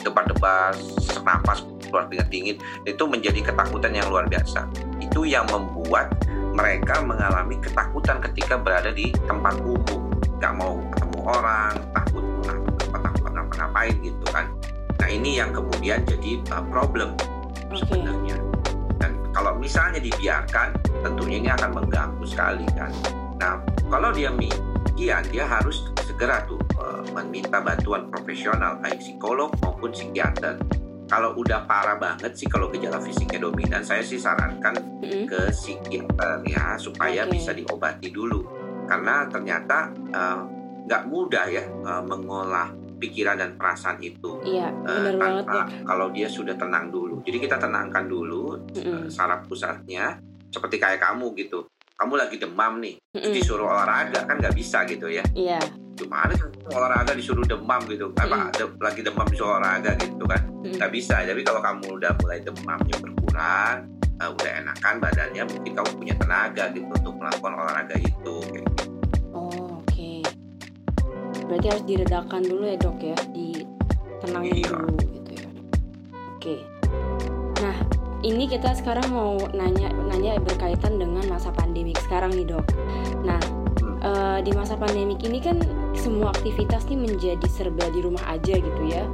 [0.00, 2.56] debar-debar senapas keluar keringat dingin.
[2.88, 4.66] Itu menjadi ketakutan yang luar biasa.
[5.00, 6.12] Itu yang membuat
[6.56, 10.10] mereka mengalami ketakutan ketika berada di tempat umum.
[10.40, 12.24] Nggak mau ketemu orang takut
[13.70, 14.46] ngapain gitu kan.
[15.00, 17.16] Nah ini yang kemudian jadi uh, problem
[17.70, 17.80] okay.
[17.80, 18.36] sebenarnya.
[19.00, 22.92] Dan kalau misalnya dibiarkan tentunya ini akan mengganggu sekali kan.
[23.40, 29.90] Nah kalau dia demikian dia harus segera tuh uh, meminta bantuan profesional baik psikolog maupun
[29.90, 30.56] psikiater
[31.10, 35.26] kalau udah parah banget sih kalau gejala fisiknya dominan saya sih sarankan mm-hmm.
[35.26, 37.34] ke psikiater ya supaya okay.
[37.34, 38.46] bisa diobati dulu
[38.86, 40.46] karena ternyata uh,
[40.86, 45.88] nggak uh, mudah ya uh, mengolah pikiran dan perasaan itu iya, uh, tanpa ya.
[45.88, 47.24] kalau dia sudah tenang dulu.
[47.24, 49.02] Jadi kita tenangkan dulu mm -hmm.
[49.08, 50.20] saraf pusatnya
[50.52, 51.64] seperti kayak kamu gitu.
[52.00, 55.20] Kamu lagi demam nih, mm disuruh olahraga kan nggak bisa gitu ya?
[55.36, 55.60] Iya.
[56.00, 58.08] Gimana kan olahraga disuruh demam gitu?
[58.16, 58.24] Mm.
[58.24, 60.40] Apa de lagi demam disuruh olahraga gitu kan?
[60.64, 61.20] Nggak mm bisa.
[61.20, 63.76] Tapi kalau kamu udah mulai demamnya berkurang,
[64.16, 68.36] uh, udah enakan badannya, mungkin kamu punya tenaga gitu untuk melakukan olahraga itu.
[68.48, 68.90] Kayak gitu
[71.50, 74.70] berarti harus diredakan dulu ya dok ya ditenangin iya.
[74.70, 75.48] dulu gitu ya
[76.30, 76.79] oke nah
[78.20, 82.66] ini kita sekarang mau nanya nanya berkaitan dengan masa pandemik sekarang nih dok
[83.24, 83.40] nah
[84.04, 85.60] uh, di masa pandemik ini kan
[85.96, 89.04] semua aktivitas nih menjadi serba di rumah aja gitu ya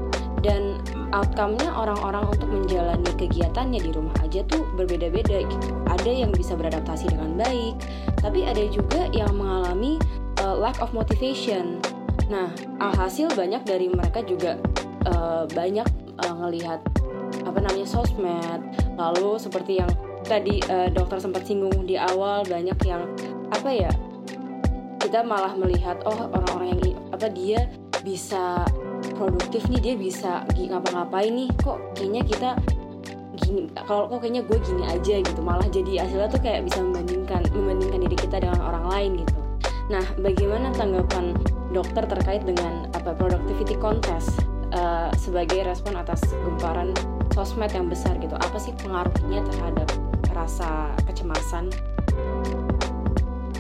[0.45, 0.79] dan
[1.11, 5.69] outcome-nya orang-orang untuk menjalani kegiatannya di rumah aja tuh berbeda-beda gitu.
[5.91, 7.75] Ada yang bisa beradaptasi dengan baik,
[8.21, 9.99] tapi ada juga yang mengalami
[10.45, 11.83] uh, lack of motivation.
[12.31, 14.61] Nah, alhasil banyak dari mereka juga
[15.09, 15.89] uh, banyak
[16.23, 16.79] uh, ngelihat
[17.43, 18.61] apa namanya sosmed,
[18.97, 19.91] lalu seperti yang
[20.27, 23.07] tadi uh, dokter sempat singgung di awal banyak yang
[23.55, 23.93] apa ya
[24.99, 26.81] kita malah melihat oh orang-orang yang
[27.15, 27.71] apa dia
[28.03, 28.67] bisa
[29.15, 32.51] produktif nih dia bisa ngapa-ngapain nih kok kayaknya kita
[33.37, 37.45] gini kalau kok kayaknya gue gini aja gitu malah jadi hasilnya tuh kayak bisa membandingkan
[37.55, 39.35] membandingkan diri kita dengan orang lain gitu.
[39.87, 41.37] Nah bagaimana tanggapan
[41.71, 44.33] dokter terkait dengan apa productivity contest
[44.75, 46.91] uh, sebagai respon atas gemparan
[47.37, 49.89] sosmed yang besar gitu apa sih pengaruhnya terhadap
[50.33, 51.69] rasa kecemasan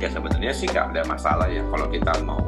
[0.00, 2.40] ya sebenarnya sih nggak ada masalah ya kalau kita mau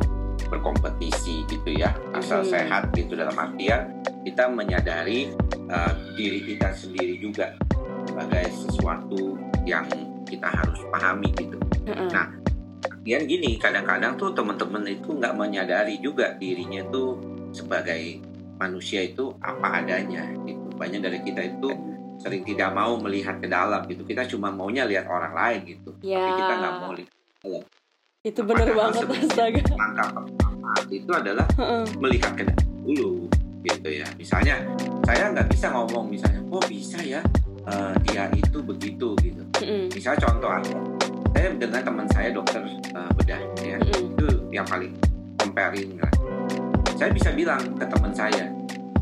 [0.49, 2.49] berkompetisi gitu ya asal hmm.
[2.49, 5.33] sehat gitu dalam artian kita menyadari
[5.69, 7.53] uh, diri kita sendiri juga
[8.09, 9.37] sebagai sesuatu
[9.69, 9.85] yang
[10.25, 11.57] kita harus pahami gitu.
[11.89, 12.09] Hmm.
[12.09, 12.27] Nah,
[13.05, 17.21] yang gini kadang-kadang tuh teman-teman itu nggak menyadari juga dirinya tuh
[17.53, 18.21] sebagai
[18.61, 20.68] manusia itu apa adanya gitu.
[20.79, 21.69] Banyak dari kita itu
[22.19, 24.07] sering tidak mau melihat ke dalam gitu.
[24.07, 25.91] Kita cuma maunya lihat orang lain gitu.
[26.01, 26.23] Yeah.
[26.23, 27.11] Tapi kita nggak mau lihat
[28.27, 29.63] itu benar banget astaga.
[29.79, 31.47] langkah pertama itu adalah
[32.03, 32.45] melihat ke
[32.83, 33.31] dulu
[33.63, 34.07] gitu ya.
[34.19, 34.59] Misalnya
[35.07, 37.23] saya nggak bisa ngomong misalnya oh bisa ya
[37.71, 39.43] uh, dia itu begitu gitu.
[39.63, 40.77] Mm misalnya contoh aja
[41.33, 42.63] saya dengan teman saya dokter
[42.99, 43.79] uh, bedah ya.
[43.87, 44.93] Itu yang paling
[45.39, 46.13] comparing lah.
[46.99, 48.51] Saya bisa bilang ke teman saya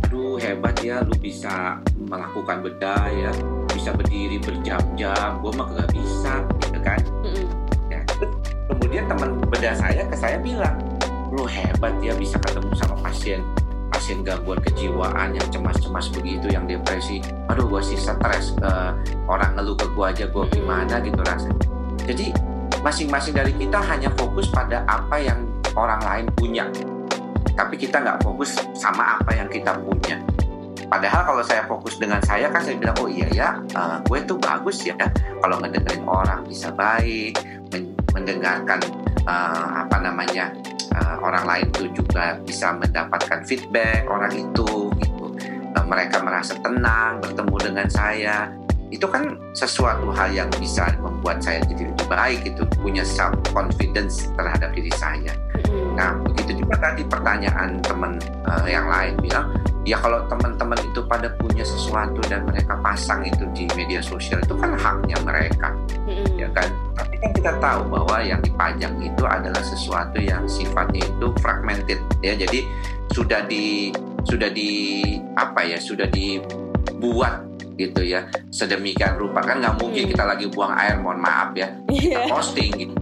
[0.06, 3.30] aduh hebat ya lu bisa melakukan bedah ya.
[3.74, 5.42] Bisa berdiri berjam-jam.
[5.42, 7.00] Gue mah gak bisa gitu kan?
[7.26, 7.66] Mm
[8.66, 10.78] kemudian teman bedah saya ke saya bilang
[11.34, 13.42] lu hebat ya bisa ketemu sama pasien.
[13.90, 17.18] Pasien gangguan kejiwaan yang cemas-cemas begitu yang depresi.
[17.50, 18.94] Aduh gue sih stres uh,
[19.26, 21.60] orang ngeluh ke gue aja gue gimana gitu rasanya.
[22.06, 22.32] Jadi
[22.80, 26.64] masing-masing dari kita hanya fokus pada apa yang orang lain punya
[27.56, 30.20] tapi kita nggak fokus sama apa yang kita punya.
[30.86, 34.38] Padahal kalau saya fokus dengan saya kan saya bilang oh iya ya uh, gue tuh
[34.38, 34.94] bagus ya.
[35.42, 37.34] Kalau ngedengerin orang bisa baik
[38.14, 38.78] mendengarkan
[39.26, 40.54] uh, apa namanya
[40.94, 45.24] uh, orang lain itu juga bisa mendapatkan feedback orang itu gitu.
[45.74, 48.48] Uh, mereka merasa tenang bertemu dengan saya.
[48.86, 54.30] Itu kan sesuatu hal yang bisa membuat saya jadi lebih baik itu punya self confidence
[54.38, 55.34] terhadap diri saya.
[55.96, 59.56] Nah begitu juga tadi pertanyaan teman uh, yang lain bilang
[59.88, 64.52] ya kalau teman-teman itu pada punya sesuatu dan mereka pasang itu di media sosial itu
[64.58, 65.70] kan haknya mereka,
[66.34, 66.66] ya kan
[66.98, 72.34] tapi kan kita tahu bahwa yang dipajang itu adalah sesuatu yang sifatnya itu fragmented ya.
[72.36, 72.66] Jadi
[73.14, 73.94] sudah di
[74.26, 75.00] sudah di
[75.38, 80.10] apa ya sudah dibuat gitu ya sedemikian rupa kan nggak mungkin hmm.
[80.16, 82.32] kita lagi buang air mohon maaf ya kita iya.
[82.32, 82.94] posting gitu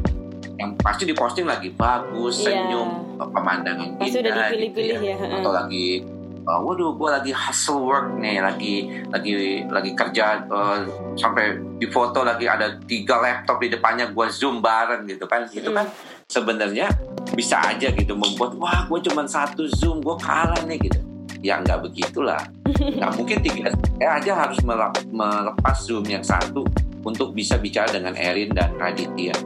[0.58, 2.62] yang pasti diposting lagi bagus iya.
[2.62, 4.98] senyum pemandangan indah gitu ya.
[5.02, 6.06] ya atau lagi
[6.46, 8.74] uh, waduh gue lagi hustle work nih lagi
[9.10, 10.86] lagi lagi kerja uh,
[11.18, 15.70] sampai di foto lagi ada tiga laptop di depannya gue zoom bareng gitu kan itu
[15.72, 16.28] kan hmm.
[16.30, 16.86] sebenarnya
[17.34, 21.00] bisa aja gitu membuat wah gue cuma satu zoom gue kalah nih gitu
[21.44, 22.40] ya nggak begitulah
[22.96, 26.64] nggak mungkin tiga ya aja harus melepas zoom yang satu
[27.04, 29.36] untuk bisa bicara dengan Erin dan Raditya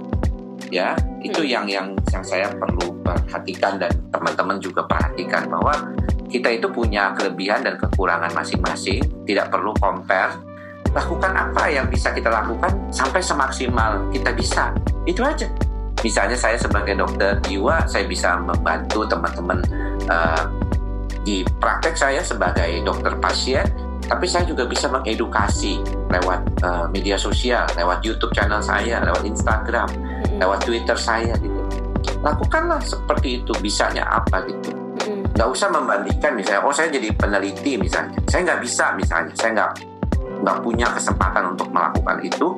[0.68, 1.50] ya itu hmm.
[1.50, 5.94] yang yang yang saya perlu perhatikan dan teman-teman juga perhatikan bahwa
[6.28, 10.36] kita itu punya kelebihan dan kekurangan masing-masing, tidak perlu compare.
[10.92, 14.72] Lakukan apa yang bisa kita lakukan sampai semaksimal kita bisa.
[15.08, 15.48] Itu aja.
[16.04, 19.58] Misalnya saya sebagai dokter jiwa, saya bisa membantu teman-teman
[20.06, 20.46] uh,
[21.26, 23.66] di praktek saya sebagai dokter pasien,
[24.08, 29.88] tapi saya juga bisa mengedukasi lewat uh, media sosial, lewat YouTube channel saya, lewat Instagram,
[30.40, 31.60] lewat Twitter saya gitu.
[32.24, 34.72] Lakukanlah seperti itu, bisanya apa gitu.
[35.36, 38.16] Nggak usah membandingkan misalnya oh saya jadi peneliti misalnya.
[38.26, 39.72] Saya nggak bisa misalnya saya nggak
[40.42, 42.48] nggak punya kesempatan untuk melakukan itu.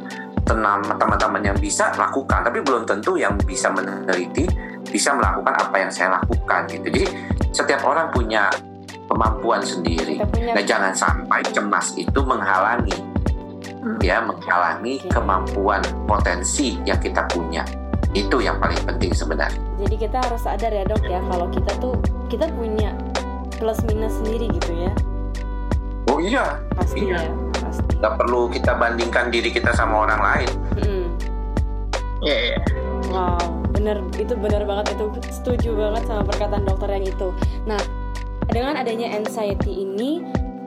[0.47, 4.51] Teman-teman yang bisa lakukan tapi belum tentu yang bisa meneliti
[4.91, 6.91] bisa melakukan apa yang saya lakukan gitu.
[6.91, 7.03] Jadi
[7.55, 8.51] setiap orang punya
[9.11, 10.55] kemampuan sendiri punya...
[10.55, 12.95] nah jangan sampai cemas itu menghalangi
[13.83, 13.99] hmm.
[14.01, 15.11] ya menghalangi okay.
[15.11, 17.67] kemampuan potensi yang kita punya
[18.11, 19.63] itu yang paling penting sebenarnya.
[19.79, 21.95] Jadi kita harus sadar ya dok ya kalau kita tuh
[22.27, 22.91] kita punya
[23.55, 24.91] plus minus sendiri gitu ya.
[26.11, 26.59] Oh iya.
[26.75, 27.23] Pasti iya.
[27.23, 27.33] ya.
[27.63, 28.03] Pasti.
[28.03, 30.51] Gak perlu kita bandingkan diri kita sama orang lain.
[30.83, 31.07] Hmm.
[32.27, 32.35] Iya.
[32.35, 32.61] Yeah, yeah.
[33.11, 33.43] Wow,
[33.75, 37.29] bener itu bener banget itu setuju banget sama perkataan dokter yang itu.
[37.67, 37.81] Nah,
[38.51, 40.21] dengan adanya anxiety ini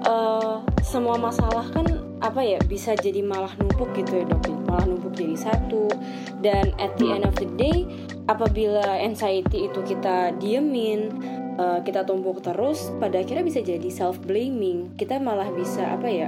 [0.07, 1.85] uh, semua masalah kan
[2.23, 5.91] apa ya bisa jadi malah numpuk gitu ya dok malah numpuk jadi satu.
[6.43, 7.87] Dan at the end of the day
[8.27, 11.11] apabila anxiety itu kita diemin
[11.59, 16.27] uh, kita tumpuk terus pada akhirnya bisa jadi self blaming kita malah bisa apa ya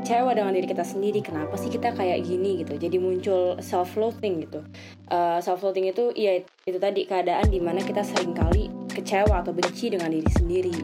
[0.00, 2.80] kecewa dengan diri kita sendiri kenapa sih kita kayak gini gitu?
[2.80, 4.64] Jadi muncul self loathing gitu.
[5.12, 9.44] Uh, eh, self loathing itu ya itu tadi keadaan di mana kita sering kali kecewa
[9.44, 10.74] atau benci dengan diri sendiri.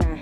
[0.00, 0.18] Nah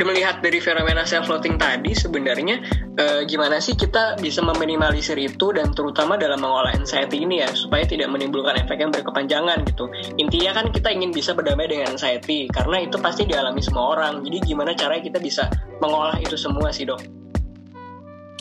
[0.00, 2.64] melihat dari fenomena self loathing tadi sebenarnya
[2.96, 7.84] uh, gimana sih kita bisa meminimalisir itu dan terutama dalam mengolah anxiety ini ya supaya
[7.84, 9.84] tidak menimbulkan efek yang berkepanjangan gitu.
[10.16, 14.24] Intinya kan kita ingin bisa berdamai dengan anxiety karena itu pasti dialami semua orang.
[14.24, 15.52] Jadi gimana caranya kita bisa
[15.84, 17.20] mengolah itu semua sih dok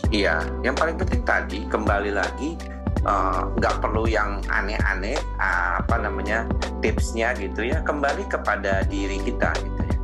[0.09, 2.57] Iya, yang paling penting tadi kembali lagi
[3.05, 6.49] eh, nggak uh, perlu yang aneh-aneh uh, apa namanya
[6.81, 7.85] tipsnya gitu ya.
[7.85, 9.97] Kembali kepada diri kita gitu ya.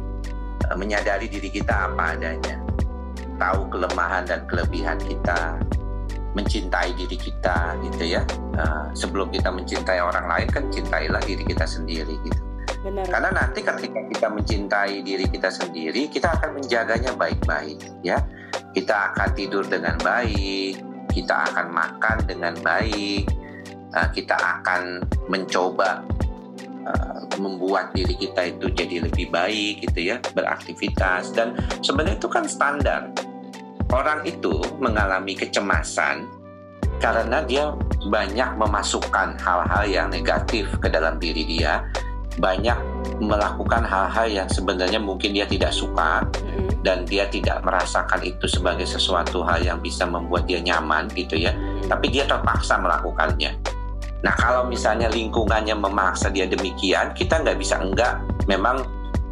[0.70, 2.62] Uh, menyadari diri kita apa adanya.
[3.42, 5.58] Tahu kelemahan dan kelebihan kita.
[6.38, 8.22] Mencintai diri kita gitu ya.
[8.62, 12.42] Uh, sebelum kita mencintai orang lain kan cintailah diri kita sendiri gitu.
[12.86, 13.10] Benar.
[13.10, 18.22] Karena nanti ketika kita mencintai diri kita sendiri, kita akan menjaganya baik-baik, ya
[18.76, 20.84] kita akan tidur dengan baik,
[21.16, 23.24] kita akan makan dengan baik,
[23.96, 25.00] uh, kita akan
[25.32, 26.04] mencoba
[26.84, 32.44] uh, membuat diri kita itu jadi lebih baik gitu ya, beraktivitas dan sebenarnya itu kan
[32.46, 33.08] standar.
[33.96, 36.28] Orang itu mengalami kecemasan
[37.00, 37.72] karena dia
[38.12, 41.86] banyak memasukkan hal-hal yang negatif ke dalam diri dia,
[42.38, 42.76] banyak
[43.24, 46.26] melakukan hal-hal yang sebenarnya mungkin dia tidak suka,
[46.86, 51.56] dan dia tidak merasakan itu sebagai sesuatu hal yang bisa membuat dia nyaman gitu ya.
[51.90, 53.58] Tapi dia terpaksa melakukannya.
[54.22, 58.22] Nah kalau misalnya lingkungannya memaksa dia demikian kita nggak bisa enggak.
[58.46, 58.86] Memang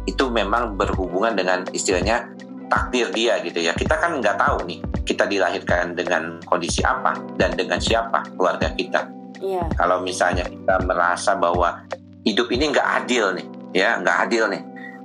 [0.04, 2.26] itu memang berhubungan dengan istilahnya
[2.68, 3.72] takdir dia gitu ya.
[3.72, 9.14] Kita kan nggak tahu nih kita dilahirkan dengan kondisi apa dan dengan siapa keluarga kita.
[9.44, 9.66] Yeah.
[9.76, 11.84] kalau misalnya kita merasa bahwa
[12.24, 14.62] hidup ini nggak adil nih ya nggak adil nih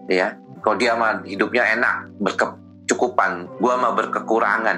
[0.10, 4.77] ya kalau dia mah hidupnya enak berkecukupan gua mah berkekurangan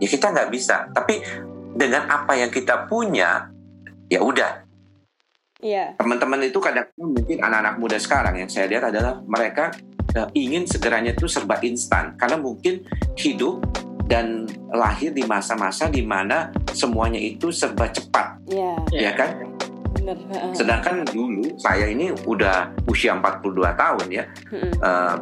[0.00, 1.20] ya kita nggak bisa tapi
[1.76, 3.52] dengan apa yang kita punya
[4.08, 4.66] ya udah
[5.56, 5.96] Iya.
[5.96, 9.72] Teman-teman itu kadang mungkin anak-anak muda sekarang yang saya lihat adalah mereka
[10.12, 12.84] uh, ingin segeranya itu serba instan karena mungkin
[13.16, 13.64] hidup
[14.04, 18.36] dan lahir di masa-masa di mana semuanya itu serba cepat.
[18.52, 18.74] Iya.
[18.92, 19.55] Ya kan?
[20.54, 24.24] Sedangkan dulu saya ini udah usia 42 tahun ya.
[24.50, 24.72] Hmm.
[24.82, 25.16] Uh,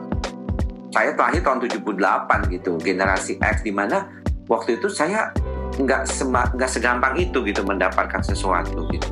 [0.94, 4.07] saya terakhir tahun 78 gitu, generasi X di mana
[4.46, 5.35] waktu itu saya
[5.74, 6.07] nggak
[6.55, 9.11] nggak segampang itu gitu mendapatkan sesuatu gitu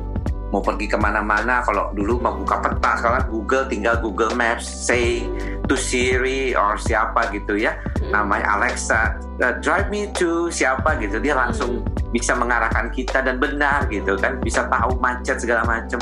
[0.53, 5.25] mau pergi ke mana-mana kalau dulu mau buka peta sekarang Google tinggal Google Maps say
[5.67, 7.75] to Siri or siapa gitu ya.
[8.03, 8.11] Hmm.
[8.11, 9.15] namanya Alexa.
[9.39, 11.17] Uh, drive me to siapa gitu.
[11.23, 12.11] Dia langsung hmm.
[12.11, 14.39] bisa mengarahkan kita dan benar gitu kan.
[14.43, 15.99] Bisa tahu macet segala macam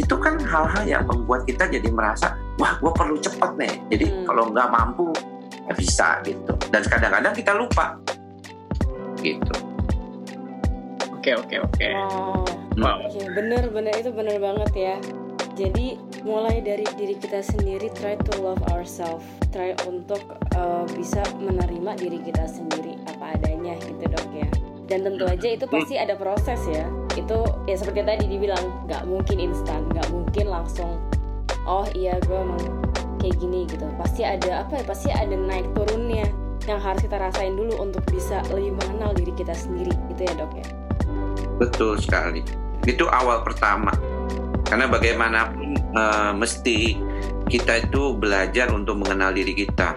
[0.00, 3.74] itu kan hal-hal yang membuat kita jadi merasa wah gue perlu cepet nih.
[3.92, 4.24] Jadi hmm.
[4.24, 5.12] kalau nggak mampu
[5.68, 6.52] nggak bisa gitu.
[6.72, 7.96] Dan kadang-kadang kita lupa.
[9.20, 9.54] Gitu.
[11.12, 11.86] Oke oke oke.
[12.80, 13.04] Wow.
[13.06, 13.94] Oke, bener bener.
[14.00, 14.96] Itu bener banget ya.
[15.52, 19.20] Jadi mulai dari diri kita sendiri, try to love ourselves,
[19.52, 20.24] try untuk
[20.56, 24.48] uh, bisa menerima diri kita sendiri apa adanya gitu dok ya.
[24.88, 26.88] Dan tentu aja itu pasti ada proses ya.
[27.12, 30.96] Itu ya seperti tadi dibilang nggak mungkin instan, nggak mungkin langsung.
[31.68, 32.64] Oh iya gue emang
[33.20, 33.84] kayak gini gitu.
[34.00, 34.84] Pasti ada apa ya?
[34.88, 36.24] Pasti ada naik turunnya
[36.64, 40.52] yang harus kita rasain dulu untuk bisa lebih mengenal diri kita sendiri gitu ya dok
[40.56, 40.66] ya.
[41.60, 42.40] Betul sekali
[42.82, 43.94] itu awal pertama
[44.72, 46.96] karena bagaimanapun uh, mesti
[47.44, 49.92] kita itu belajar untuk mengenal diri kita.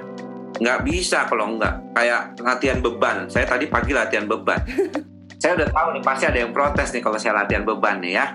[0.59, 1.95] Nggak bisa kalau nggak.
[1.95, 3.31] Kayak latihan beban.
[3.31, 4.59] Saya tadi pagi latihan beban.
[5.39, 8.25] Saya udah tahu nih pasti ada yang protes nih kalau saya latihan beban nih ya.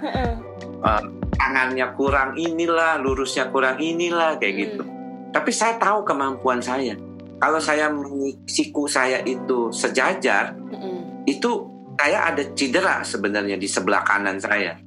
[0.80, 1.02] Uh,
[1.34, 4.62] tangannya kurang inilah lurusnya kurang inilah kayak hmm.
[4.62, 4.82] gitu.
[5.34, 6.94] Tapi saya tahu kemampuan saya.
[7.40, 7.90] Kalau saya
[8.46, 11.26] siku saya itu sejajar hmm.
[11.26, 11.66] itu
[11.98, 14.78] saya ada cedera sebenarnya di sebelah kanan saya.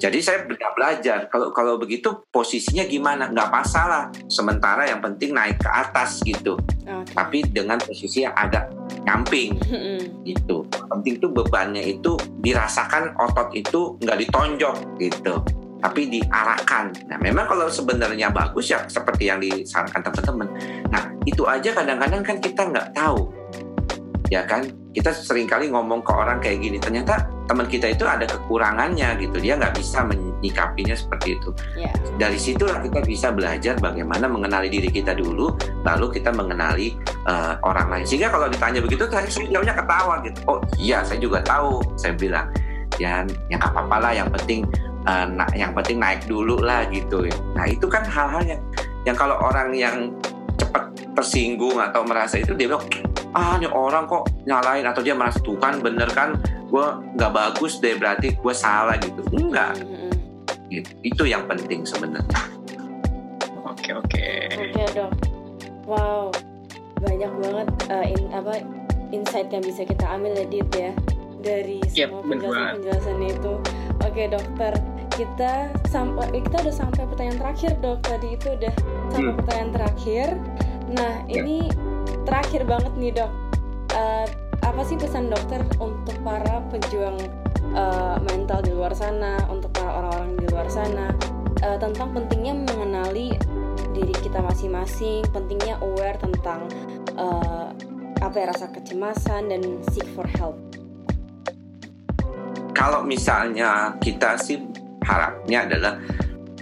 [0.00, 0.08] Hmm.
[0.08, 4.08] Jadi saya belajar kalau kalau begitu posisinya gimana nggak masalah.
[4.32, 6.56] Sementara yang penting naik ke atas gitu.
[6.80, 7.12] Okay.
[7.12, 8.72] Tapi dengan posisi yang agak
[9.04, 10.24] nyamping hmm.
[10.24, 10.64] gitu.
[10.88, 15.44] Penting tuh bebannya itu dirasakan otot itu nggak ditonjok gitu
[15.80, 16.92] tapi diarahkan.
[17.08, 20.48] Nah, memang kalau sebenarnya bagus ya seperti yang disarankan teman-teman.
[20.92, 23.32] Nah, itu aja kadang-kadang kan kita nggak tahu
[24.30, 28.26] ya kan kita sering kali ngomong ke orang kayak gini ternyata teman kita itu ada
[28.26, 29.38] kekurangannya gitu.
[29.38, 31.50] Dia nggak bisa menyikapinya seperti itu.
[31.78, 31.94] Yeah.
[32.18, 35.54] dari situlah kita bisa belajar bagaimana mengenali diri kita dulu
[35.86, 38.04] lalu kita mengenali uh, orang lain.
[38.06, 40.38] Sehingga kalau ditanya begitu saya jauhnya ketawa gitu.
[40.50, 42.50] Oh iya saya juga tahu saya bilang.
[42.98, 44.66] Ya yang apa-apa lah yang penting
[45.06, 47.30] uh, na yang penting naik dulu lah gitu.
[47.30, 48.62] Ya nah itu kan hal-hal yang
[49.06, 50.12] yang kalau orang yang
[50.58, 52.84] cepat tersinggung atau merasa itu dia bilang
[53.30, 56.34] ah ini orang kok nyalain atau dia merasa tuh kan bener kan
[56.66, 60.10] gue nggak bagus deh berarti gue salah gitu enggak Mm-mm.
[60.68, 60.90] gitu.
[61.02, 62.26] itu yang penting sebenarnya
[63.62, 64.26] Oke oke.
[64.50, 65.10] Oke dok,
[65.86, 66.28] wow
[67.00, 68.60] banyak banget uh, in, apa
[69.08, 70.92] insight yang bisa kita ambil ya Dit ya
[71.40, 73.52] dari Yep, semua penjelasan penjelasan itu.
[74.00, 74.72] Oke dokter,
[75.10, 75.52] kita
[75.88, 77.98] sampai kita udah sampai pertanyaan terakhir dok.
[78.04, 78.74] Tadi itu udah
[79.08, 79.38] sampai Hmm.
[79.38, 80.26] pertanyaan terakhir.
[80.90, 81.40] Nah Ya.
[81.40, 81.58] ini
[82.26, 83.30] terakhir banget nih dok.
[83.90, 84.26] Uh,
[84.60, 87.18] apa sih pesan dokter untuk para pejuang
[87.74, 91.10] uh, mental di luar sana, untuk para orang-orang di luar sana
[91.64, 93.34] uh, tentang pentingnya mengenali
[93.96, 96.70] diri kita masing-masing, pentingnya aware tentang
[97.18, 97.72] uh,
[98.20, 100.54] apa ya rasa kecemasan dan seek for help.
[102.80, 104.56] kalau misalnya kita sih
[105.04, 106.00] harapnya adalah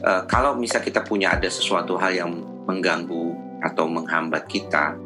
[0.02, 2.32] eh, kalau misal kita punya ada sesuatu hal yang
[2.66, 4.98] mengganggu atau menghambat kita,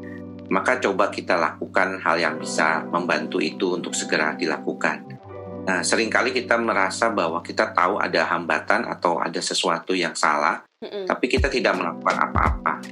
[0.53, 5.09] maka coba kita lakukan hal yang bisa membantu itu untuk segera dilakukan.
[5.65, 10.61] Nah, sering kali kita merasa bahwa kita tahu ada hambatan atau ada sesuatu yang salah,
[10.85, 11.09] Mm-mm.
[11.09, 12.85] tapi kita tidak melakukan apa-apa.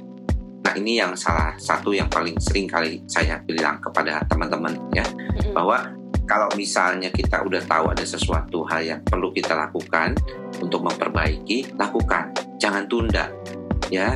[0.65, 5.53] Nah, ini yang salah satu yang paling sering kali saya bilang kepada teman-teman ya Mm-mm.
[5.53, 10.15] bahwa kalau misalnya kita udah tahu ada sesuatu hal yang perlu kita lakukan
[10.63, 12.31] untuk memperbaiki, lakukan.
[12.55, 13.27] Jangan tunda,
[13.91, 14.15] ya.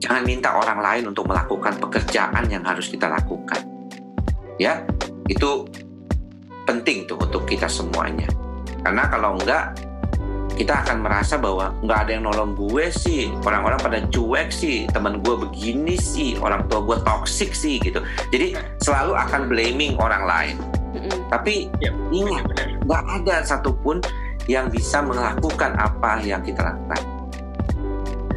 [0.00, 3.60] Jangan minta orang lain untuk melakukan pekerjaan yang harus kita lakukan.
[4.60, 4.84] Ya,
[5.26, 5.64] itu
[6.68, 8.28] penting tuh untuk kita semuanya.
[8.84, 9.72] Karena kalau enggak,
[10.54, 15.18] kita akan merasa bahwa nggak ada yang nolong gue sih, orang-orang pada cuek sih, teman
[15.18, 17.98] gue begini sih, orang tua gue toksik sih gitu.
[18.30, 20.56] Jadi selalu akan blaming orang lain.
[21.26, 22.68] Tapi Yep, ingat, Benar.
[22.86, 23.98] nggak ada satupun
[24.46, 27.02] yang bisa melakukan apa yang kita lakukan.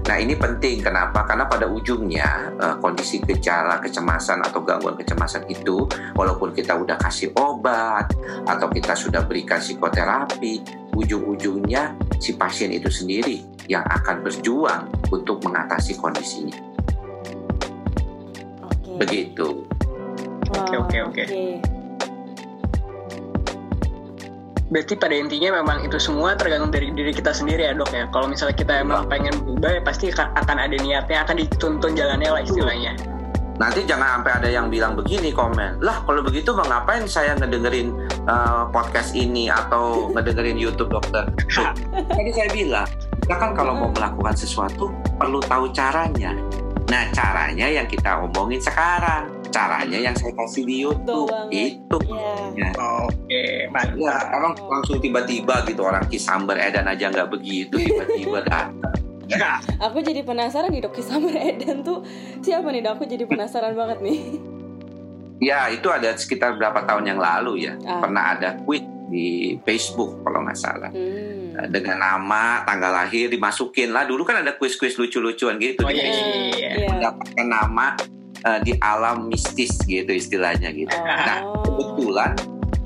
[0.07, 1.27] Nah ini penting kenapa?
[1.27, 5.83] Karena pada ujungnya eh, kondisi gejala kecemasan atau gangguan kecemasan itu,
[6.15, 8.15] walaupun kita udah kasih obat
[8.47, 10.63] atau kita sudah berikan psikoterapi,
[10.95, 16.55] ujung-ujungnya si pasien itu sendiri yang akan berjuang untuk mengatasi kondisinya.
[18.63, 18.91] Oke.
[19.03, 19.67] Begitu.
[20.47, 21.76] Wow, Oke, oke, oke.
[24.67, 28.03] Berarti pada intinya memang itu semua tergantung dari diri kita sendiri ya dok ya.
[28.11, 32.27] Kalau misalnya kita emang pengen berubah ya pasti ka- akan ada niatnya, akan dituntun jalannya
[32.27, 32.99] lah istilahnya.
[33.57, 35.81] Nanti jangan sampai ada yang bilang begini komen.
[35.81, 37.89] Lah kalau begitu mah ngapain saya ngedengerin
[38.29, 41.25] uh, podcast ini atau ngedengerin YouTube dokter?
[42.13, 42.85] Tadi saya bilang,
[43.23, 46.37] kita kan kalau mau melakukan sesuatu perlu tahu caranya.
[46.91, 49.36] Nah caranya yang kita omongin sekarang.
[49.47, 51.27] Caranya yang saya kasih di YouTube.
[51.49, 51.97] Itu.
[52.53, 52.69] Iya.
[53.03, 54.27] Oke, Ya, mantap.
[54.27, 58.73] sekarang langsung tiba-tiba gitu orang Kisamber Edan aja nggak begitu tiba-tiba datang.
[59.83, 61.99] Aku jadi penasaran nih dok Kisah Edan tuh
[62.39, 62.99] siapa nih dok?
[62.99, 64.19] Aku jadi penasaran banget nih.
[65.37, 67.77] Ya itu ada sekitar berapa tahun yang lalu ya.
[67.85, 68.01] Ah.
[68.01, 70.91] Pernah ada quiz di Facebook kalau nggak salah.
[70.91, 71.45] Hmm.
[71.73, 74.05] dengan nama, tanggal lahir dimasukin lah.
[74.05, 75.81] Dulu kan ada kuis-kuis lucu-lucuan gitu.
[75.81, 76.35] Oh, di iya, Facebook.
[76.53, 76.69] iya.
[76.77, 76.87] Iya.
[76.93, 77.85] Mendapatkan nama
[78.47, 80.95] eh, di alam mistis gitu istilahnya gitu.
[80.95, 81.59] Nah, Oh.
[81.59, 82.31] kebetulan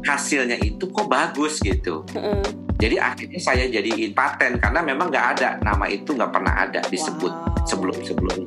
[0.01, 2.01] hasilnya itu kok bagus gitu.
[2.12, 2.41] Heeh.
[2.82, 7.30] Jadi akhirnya saya jadiin paten karena memang nggak ada nama itu nggak pernah ada disebut
[7.30, 7.70] Wow.
[7.70, 8.38] sebelum-sebelum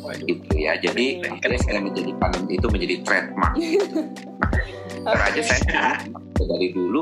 [0.00, 0.24] Waduh.
[0.24, 0.72] gitu ya.
[0.80, 1.28] Jadi Oke.
[1.30, 3.54] akhirnya saya menjadikan itu menjadi trademark.
[5.04, 5.44] Ntar aja Oke.
[5.44, 5.96] saya bilang
[6.40, 7.00] dari dulu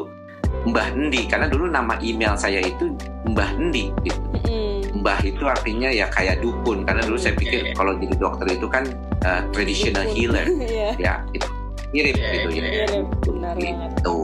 [0.61, 2.91] Mbah Endi karena dulu nama email saya itu
[3.31, 4.21] Mbah Endi gitu.
[4.35, 4.70] Mm-mm.
[5.01, 7.73] Mbah itu artinya ya kayak dukun karena dulu saya pikir Oke.
[7.73, 8.85] kalau jadi dokter itu kan
[9.23, 10.15] uh, traditional Dukun.
[10.15, 10.89] healer Iya.
[10.97, 11.47] ya itu
[11.91, 13.91] mirip Iya, gitu iya, ya Iya, benar banget.
[13.97, 14.19] gitu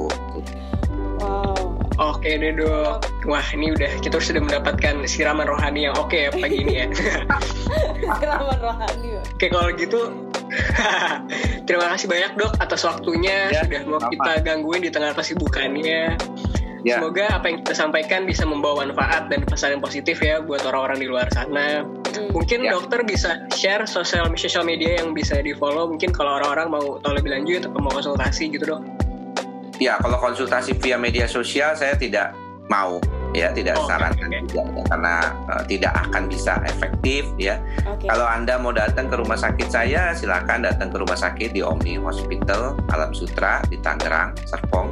[1.16, 1.72] Wow.
[1.96, 3.08] Oke deh dok.
[3.24, 6.86] Wah ini udah kita sudah mendapatkan siraman rohani yang oke ya pagi ini ya.
[8.20, 9.16] Keramat rohani.
[9.24, 10.12] Oke kalau gitu
[11.64, 14.12] terima kasih banyak dok atas waktunya Ya, sudah mau sama.
[14.12, 16.20] kita gangguin di tengah kesibukannya.
[16.82, 20.60] Ya Semoga apa yang kita sampaikan bisa membawa manfaat dan pesan yang positif ya buat
[20.64, 21.86] orang-orang di luar sana.
[21.86, 22.32] Mm.
[22.34, 22.74] Mungkin Ya.
[22.74, 25.86] dokter bisa share sosial sosial media yang bisa di follow.
[25.86, 28.82] Mungkin kalau orang-orang mau tahu lebih lanjut atau mau konsultasi gitu dok.
[29.76, 32.32] ya kalau konsultasi via media sosial saya tidak
[32.66, 32.96] mau
[33.30, 34.48] ya tidak Oh, sarankan oke.
[34.48, 35.14] juga ya, karena
[35.52, 38.08] uh, tidak akan bisa efektif ya Oke.
[38.08, 42.00] Kalau Anda mau datang ke rumah sakit saya, silakan datang ke rumah sakit di Omni
[42.00, 44.88] Hospital Alam Sutra di Tangerang, Serpong.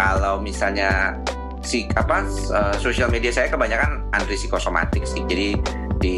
[0.00, 1.20] Kalau misalnya
[1.60, 2.24] si apa
[2.56, 5.20] uh, sosial media saya kebanyakan Andri psikosomatik sih.
[5.28, 5.60] Jadi
[6.00, 6.16] di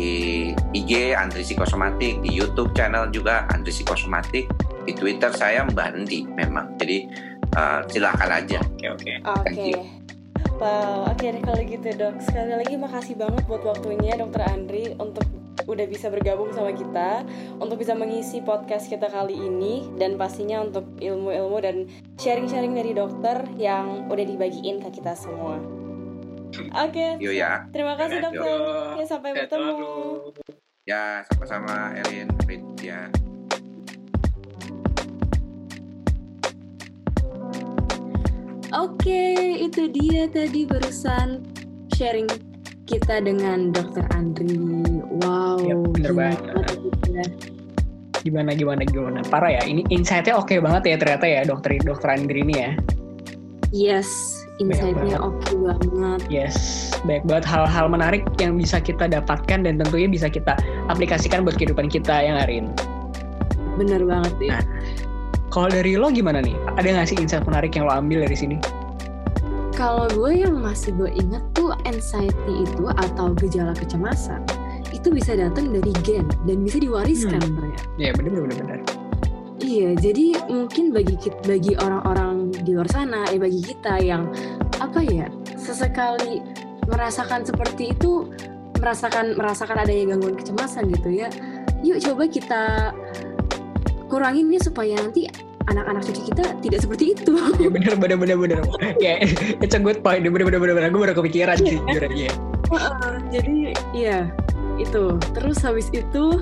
[0.70, 4.46] IG Andri psikosomatik, di YouTube channel juga Andri psikosomatik,
[4.86, 6.78] di Twitter saya Mbak Andi memang.
[6.78, 7.10] Jadi
[7.58, 8.62] uh, silakan aja.
[8.62, 9.12] Oke oke.
[9.42, 9.70] Oke.
[10.62, 12.22] Wow, oke okay, kalau gitu dok.
[12.22, 15.26] Sekali lagi makasih banget buat waktunya dokter Andri untuk
[15.66, 17.26] udah bisa bergabung sama kita
[17.58, 21.76] untuk bisa mengisi podcast kita kali ini dan pastinya untuk ilmu-ilmu dan
[22.18, 25.58] sharing-sharing dari dokter yang udah dibagiin ke kita semua.
[26.52, 27.16] Oke.
[27.16, 27.32] Okay.
[27.32, 27.64] ya.
[27.72, 28.58] Terima kasih dokter.
[29.00, 29.76] Ya sampai bertemu.
[30.84, 32.28] Ya sama-sama Erin.
[32.82, 33.08] Ya.
[38.72, 41.44] Oke, itu dia tadi barusan
[41.92, 42.51] sharing
[42.86, 44.58] kita dengan Dokter Andri.
[45.22, 45.62] Wow.
[45.62, 46.40] Ya, bener banget.
[48.22, 49.20] Gimana gimana gimana.
[49.26, 49.62] Parah ya.
[49.66, 52.70] Ini insight-nya oke okay banget ya ternyata ya Dokter Dokter Andri ini ya.
[53.72, 54.08] Yes,
[54.60, 56.20] insight-nya oke okay banget.
[56.28, 56.56] Yes,
[57.08, 60.60] banyak banget hal-hal menarik yang bisa kita dapatkan dan tentunya bisa kita
[60.92, 62.72] aplikasikan buat kehidupan kita yang hari ini.
[63.80, 64.60] Bener banget ya.
[64.60, 64.64] Nah,
[65.48, 66.52] kalau dari lo gimana nih?
[66.76, 68.60] Ada nggak sih insight menarik yang lo ambil dari sini?
[69.82, 74.38] Kalau gue yang masih gue inget tuh anxiety itu atau gejala kecemasan
[74.94, 77.50] itu bisa datang dari gen dan bisa diwariskan hmm.
[77.58, 77.82] ternyata.
[77.98, 78.80] Iya benar benar benar.
[79.58, 84.30] Iya, jadi mungkin bagi bagi orang-orang di luar sana, eh bagi kita yang
[84.78, 85.26] apa ya
[85.58, 86.38] sesekali
[86.86, 88.30] merasakan seperti itu,
[88.78, 91.28] merasakan merasakan adanya gangguan kecemasan gitu ya.
[91.82, 92.64] Yuk coba kita
[94.06, 95.26] kurangin ini supaya nanti
[95.70, 97.34] anak-anak cucu kita tidak seperti itu.
[97.60, 98.60] Iya benar benar benar benar.
[98.98, 99.22] Ya,
[99.62, 100.26] it's a good point.
[100.26, 100.90] Benar benar benar.
[100.90, 102.30] Gue baru kepikiran sih jujur aja.
[102.72, 104.18] Uh, jadi ya
[104.80, 105.20] itu.
[105.36, 106.40] Terus habis itu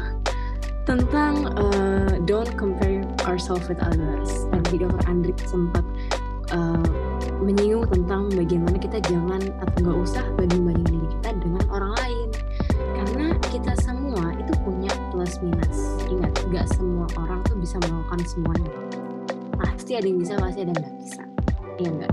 [0.89, 4.49] tentang uh, don't compare ourselves with others.
[4.49, 5.85] Tadi dokter Andri sempat
[6.55, 6.87] uh,
[7.41, 12.29] menyinggung tentang bagaimana kita jangan atau nggak usah banding-banding diri kita dengan orang lain.
[13.01, 15.99] Karena kita semua itu punya plus minus.
[16.09, 18.89] Ingat, nggak semua orang tuh bisa melakukan semuanya
[19.81, 21.22] pasti ada yang bisa pasti ada yang nggak bisa
[21.81, 22.12] iya enggak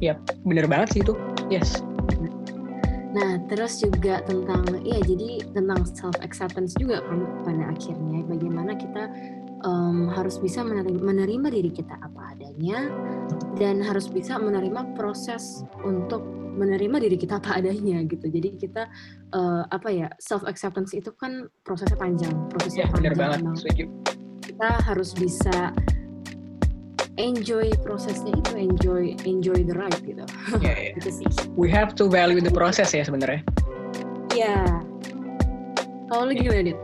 [0.00, 0.16] Iya,
[0.48, 1.12] bener banget sih itu.
[1.52, 1.84] Yes.
[3.10, 9.12] Nah, terus juga tentang, iya jadi tentang self acceptance juga kan pada akhirnya bagaimana kita
[9.66, 12.88] um, harus bisa menerima, menerima diri kita apa adanya
[13.60, 16.24] dan harus bisa menerima proses untuk
[16.56, 18.30] menerima diri kita apa adanya gitu.
[18.30, 18.88] Jadi kita
[19.36, 23.14] uh, apa ya self acceptance itu kan prosesnya panjang, prosesnya ya, panjang.
[23.18, 23.88] Banget.
[24.40, 25.74] Kita harus bisa
[27.18, 30.22] enjoy prosesnya itu enjoy enjoy the ride gitu.
[30.62, 30.92] Yeah, yeah.
[31.00, 31.26] gitu sih.
[31.58, 33.42] We have to value the process ya sebenarnya.
[34.30, 34.62] Iya.
[34.62, 34.70] Yeah.
[36.10, 36.78] Kalau lu gimana, Dit?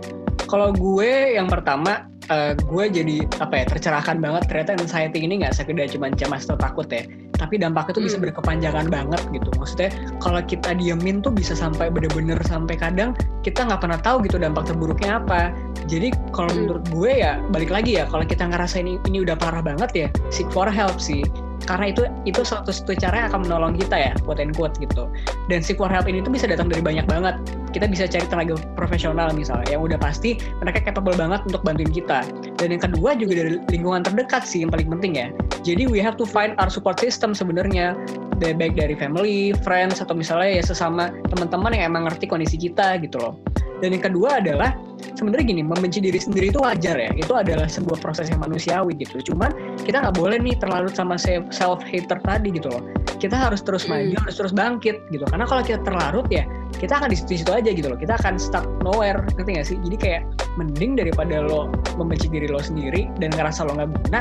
[0.47, 4.49] Kalau gue yang pertama uh, gue jadi apa ya tercerahkan banget.
[4.51, 7.07] Ternyata anxiety ini nggak sekedar cuma cemas atau takut ya.
[7.37, 8.09] Tapi dampaknya tuh hmm.
[8.09, 9.49] bisa berkepanjangan banget gitu.
[9.61, 13.13] Maksudnya kalau kita diemin tuh bisa sampai bener-bener sampai kadang
[13.45, 15.53] kita nggak pernah tahu gitu dampak terburuknya apa.
[15.87, 16.59] Jadi kalau hmm.
[16.65, 20.09] menurut gue ya balik lagi ya kalau kita ngerasa ini ini udah parah banget ya
[20.33, 21.23] seek for help sih
[21.67, 25.11] karena itu itu suatu satu cara yang akan menolong kita ya quote and quote gitu.
[25.51, 27.37] Dan seek for help ini tuh bisa datang dari banyak banget.
[27.75, 32.25] Kita bisa cari tenaga profesional misalnya yang udah pasti mereka capable banget untuk bantuin kita.
[32.57, 35.29] Dan yang kedua juga dari lingkungan terdekat sih yang paling penting ya.
[35.67, 37.99] Jadi we have to find our support system sebenarnya.
[38.37, 43.17] Baik dari family, friends atau misalnya ya sesama teman-teman yang emang ngerti kondisi kita gitu
[43.17, 43.41] loh
[43.85, 44.77] dan yang kedua adalah
[45.17, 47.11] sebenarnya gini membenci diri sendiri itu wajar ya.
[47.17, 49.33] Itu adalah sebuah proses yang manusiawi gitu.
[49.33, 49.53] Cuman
[49.85, 52.83] kita nggak boleh nih terlalu sama self hater tadi gitu loh.
[53.17, 53.93] Kita harus terus hmm.
[53.93, 55.25] maju harus terus bangkit gitu.
[55.29, 56.45] Karena kalau kita terlarut ya
[56.77, 57.99] kita akan di situ-situ aja gitu loh.
[57.99, 59.77] Kita akan stuck nowhere ngerti gak sih?
[59.81, 60.23] Jadi kayak
[60.57, 64.21] mending daripada lo membenci diri lo sendiri dan ngerasa lo nggak guna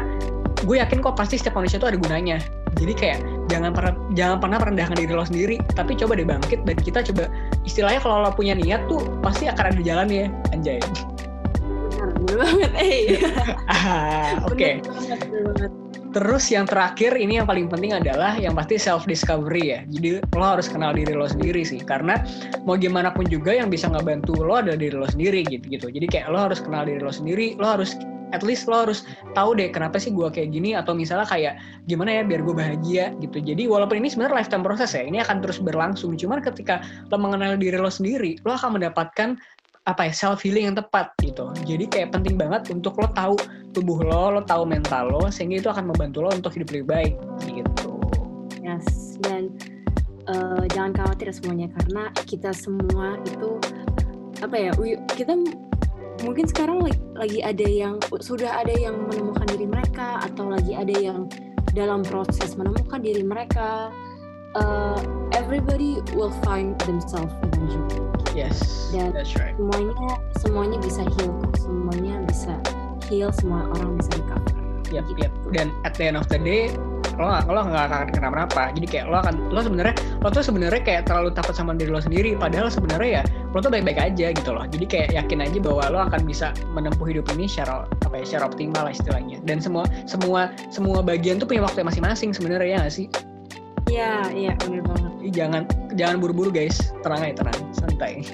[0.66, 2.42] gue yakin kok pasti setiap manusia itu ada gunanya.
[2.76, 6.78] Jadi kayak jangan pernah jangan pernah merendahkan diri lo sendiri tapi coba deh bangkit dan
[6.80, 7.30] kita coba
[7.64, 10.80] istilahnya kalau lo punya niat tuh pasti akan ada jalan ya anjay
[12.26, 12.98] benar banget eh
[14.50, 14.74] oke okay.
[16.16, 19.80] Terus yang terakhir ini yang paling penting adalah yang pasti self discovery ya.
[19.92, 21.84] Jadi lo harus kenal diri lo sendiri sih.
[21.84, 22.24] Karena
[22.64, 25.92] mau gimana pun juga yang bisa ngebantu lo adalah diri lo sendiri gitu gitu.
[25.92, 27.60] Jadi kayak lo harus kenal diri lo sendiri.
[27.60, 28.00] Lo harus
[28.36, 31.56] at least lo harus tahu deh kenapa sih gue kayak gini atau misalnya kayak
[31.88, 33.40] gimana ya biar gue bahagia gitu.
[33.40, 36.20] Jadi walaupun ini sebenarnya lifetime proses ya ini akan terus berlangsung.
[36.20, 39.40] Cuman ketika lo mengenal diri lo sendiri lo akan mendapatkan
[39.86, 41.54] apa ya self healing yang tepat gitu.
[41.64, 43.38] Jadi kayak penting banget untuk lo tahu
[43.72, 47.14] tubuh lo lo tahu mental lo sehingga itu akan membantu lo untuk hidup lebih baik
[47.48, 47.96] gitu.
[48.66, 49.54] Yes dan
[50.26, 53.62] uh, jangan khawatir semuanya karena kita semua itu
[54.44, 54.72] apa ya
[55.16, 55.38] kita
[56.24, 60.96] mungkin sekarang lagi, lagi ada yang sudah ada yang menemukan diri mereka atau lagi ada
[60.96, 61.28] yang
[61.76, 63.92] dalam proses menemukan diri mereka
[64.56, 65.00] uh,
[65.36, 68.00] everybody will find themselves eventually
[68.32, 72.54] yes dan that's right semuanya semuanya bisa heal semuanya bisa
[73.12, 74.56] heal semua orang bisa recover
[74.96, 75.20] yep, gitu.
[75.28, 75.34] yep.
[75.52, 76.72] dan at the end of the day
[77.18, 80.82] lo gak, lo gak akan kenapa-napa jadi kayak lo akan lo sebenarnya lo tuh sebenarnya
[80.84, 83.24] kayak terlalu takut sama diri lo sendiri padahal sebenarnya ya
[83.56, 87.08] lo tuh baik-baik aja gitu loh jadi kayak yakin aja bahwa lo akan bisa menempuh
[87.08, 91.48] hidup ini secara apa ya secara optimal lah istilahnya dan semua semua semua bagian tuh
[91.48, 93.08] punya waktu masing-masing sebenarnya ya gak sih
[93.86, 95.14] Iya, iya benar banget.
[95.30, 95.62] Jangan
[95.94, 98.26] jangan buru-buru guys, tenang aja tenang, santai.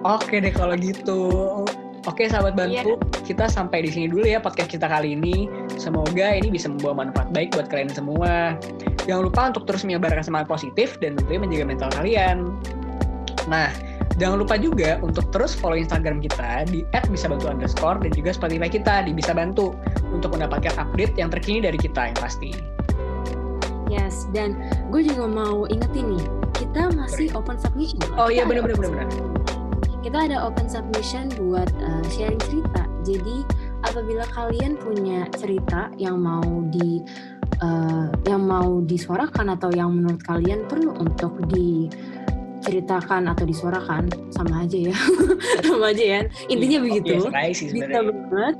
[0.00, 1.20] Oke deh kalau gitu.
[2.08, 3.20] Oke sahabat bantu, yeah.
[3.28, 5.44] kita sampai di sini dulu ya podcast kita kali ini.
[5.80, 8.60] Semoga ini bisa membawa manfaat baik buat kalian semua.
[9.08, 12.36] Jangan lupa untuk terus menyebarkan semangat positif dan tentunya menjaga mental kalian.
[13.48, 13.72] Nah,
[14.20, 19.08] jangan lupa juga untuk terus follow Instagram kita di @bisabantu underscore dan juga Spotify kita
[19.08, 19.72] di Bisa Bantu
[20.12, 22.52] untuk mendapatkan update yang terkini dari kita yang pasti.
[23.88, 24.60] Yes, dan
[24.92, 26.24] gue juga mau ingetin nih,
[26.60, 28.04] kita masih open submission.
[28.20, 29.08] Oh iya benar-benar benar
[30.00, 32.88] kita ada open submission buat uh, sharing cerita.
[33.04, 33.44] Jadi
[33.84, 37.00] apabila kalian punya cerita yang mau di
[37.64, 44.92] uh, yang mau disuarakan atau yang menurut kalian perlu untuk diceritakan atau disuarakan sama aja
[44.92, 44.96] ya
[45.68, 46.20] sama aja ya
[46.52, 47.12] intinya iya, begitu
[47.56, 48.56] sih bisa banget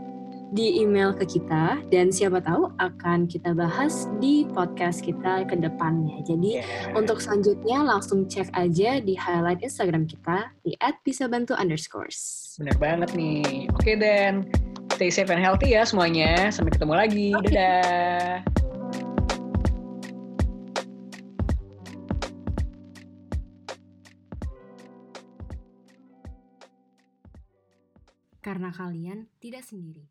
[0.51, 6.27] di email ke kita dan siapa tahu akan kita bahas di podcast kita ke depannya.
[6.27, 6.91] Jadi yeah.
[6.99, 10.75] untuk selanjutnya langsung cek aja di highlight Instagram kita di
[11.07, 12.51] @bisabantu underscores.
[12.59, 13.71] Bener banget nih.
[13.79, 14.51] Oke Dan,
[15.01, 16.53] stay safe and healthy ya semuanya.
[16.53, 17.33] Sampai ketemu lagi.
[17.33, 17.57] Okay.
[17.57, 18.45] Dadah.
[28.45, 30.10] Karena kalian tidak sendiri.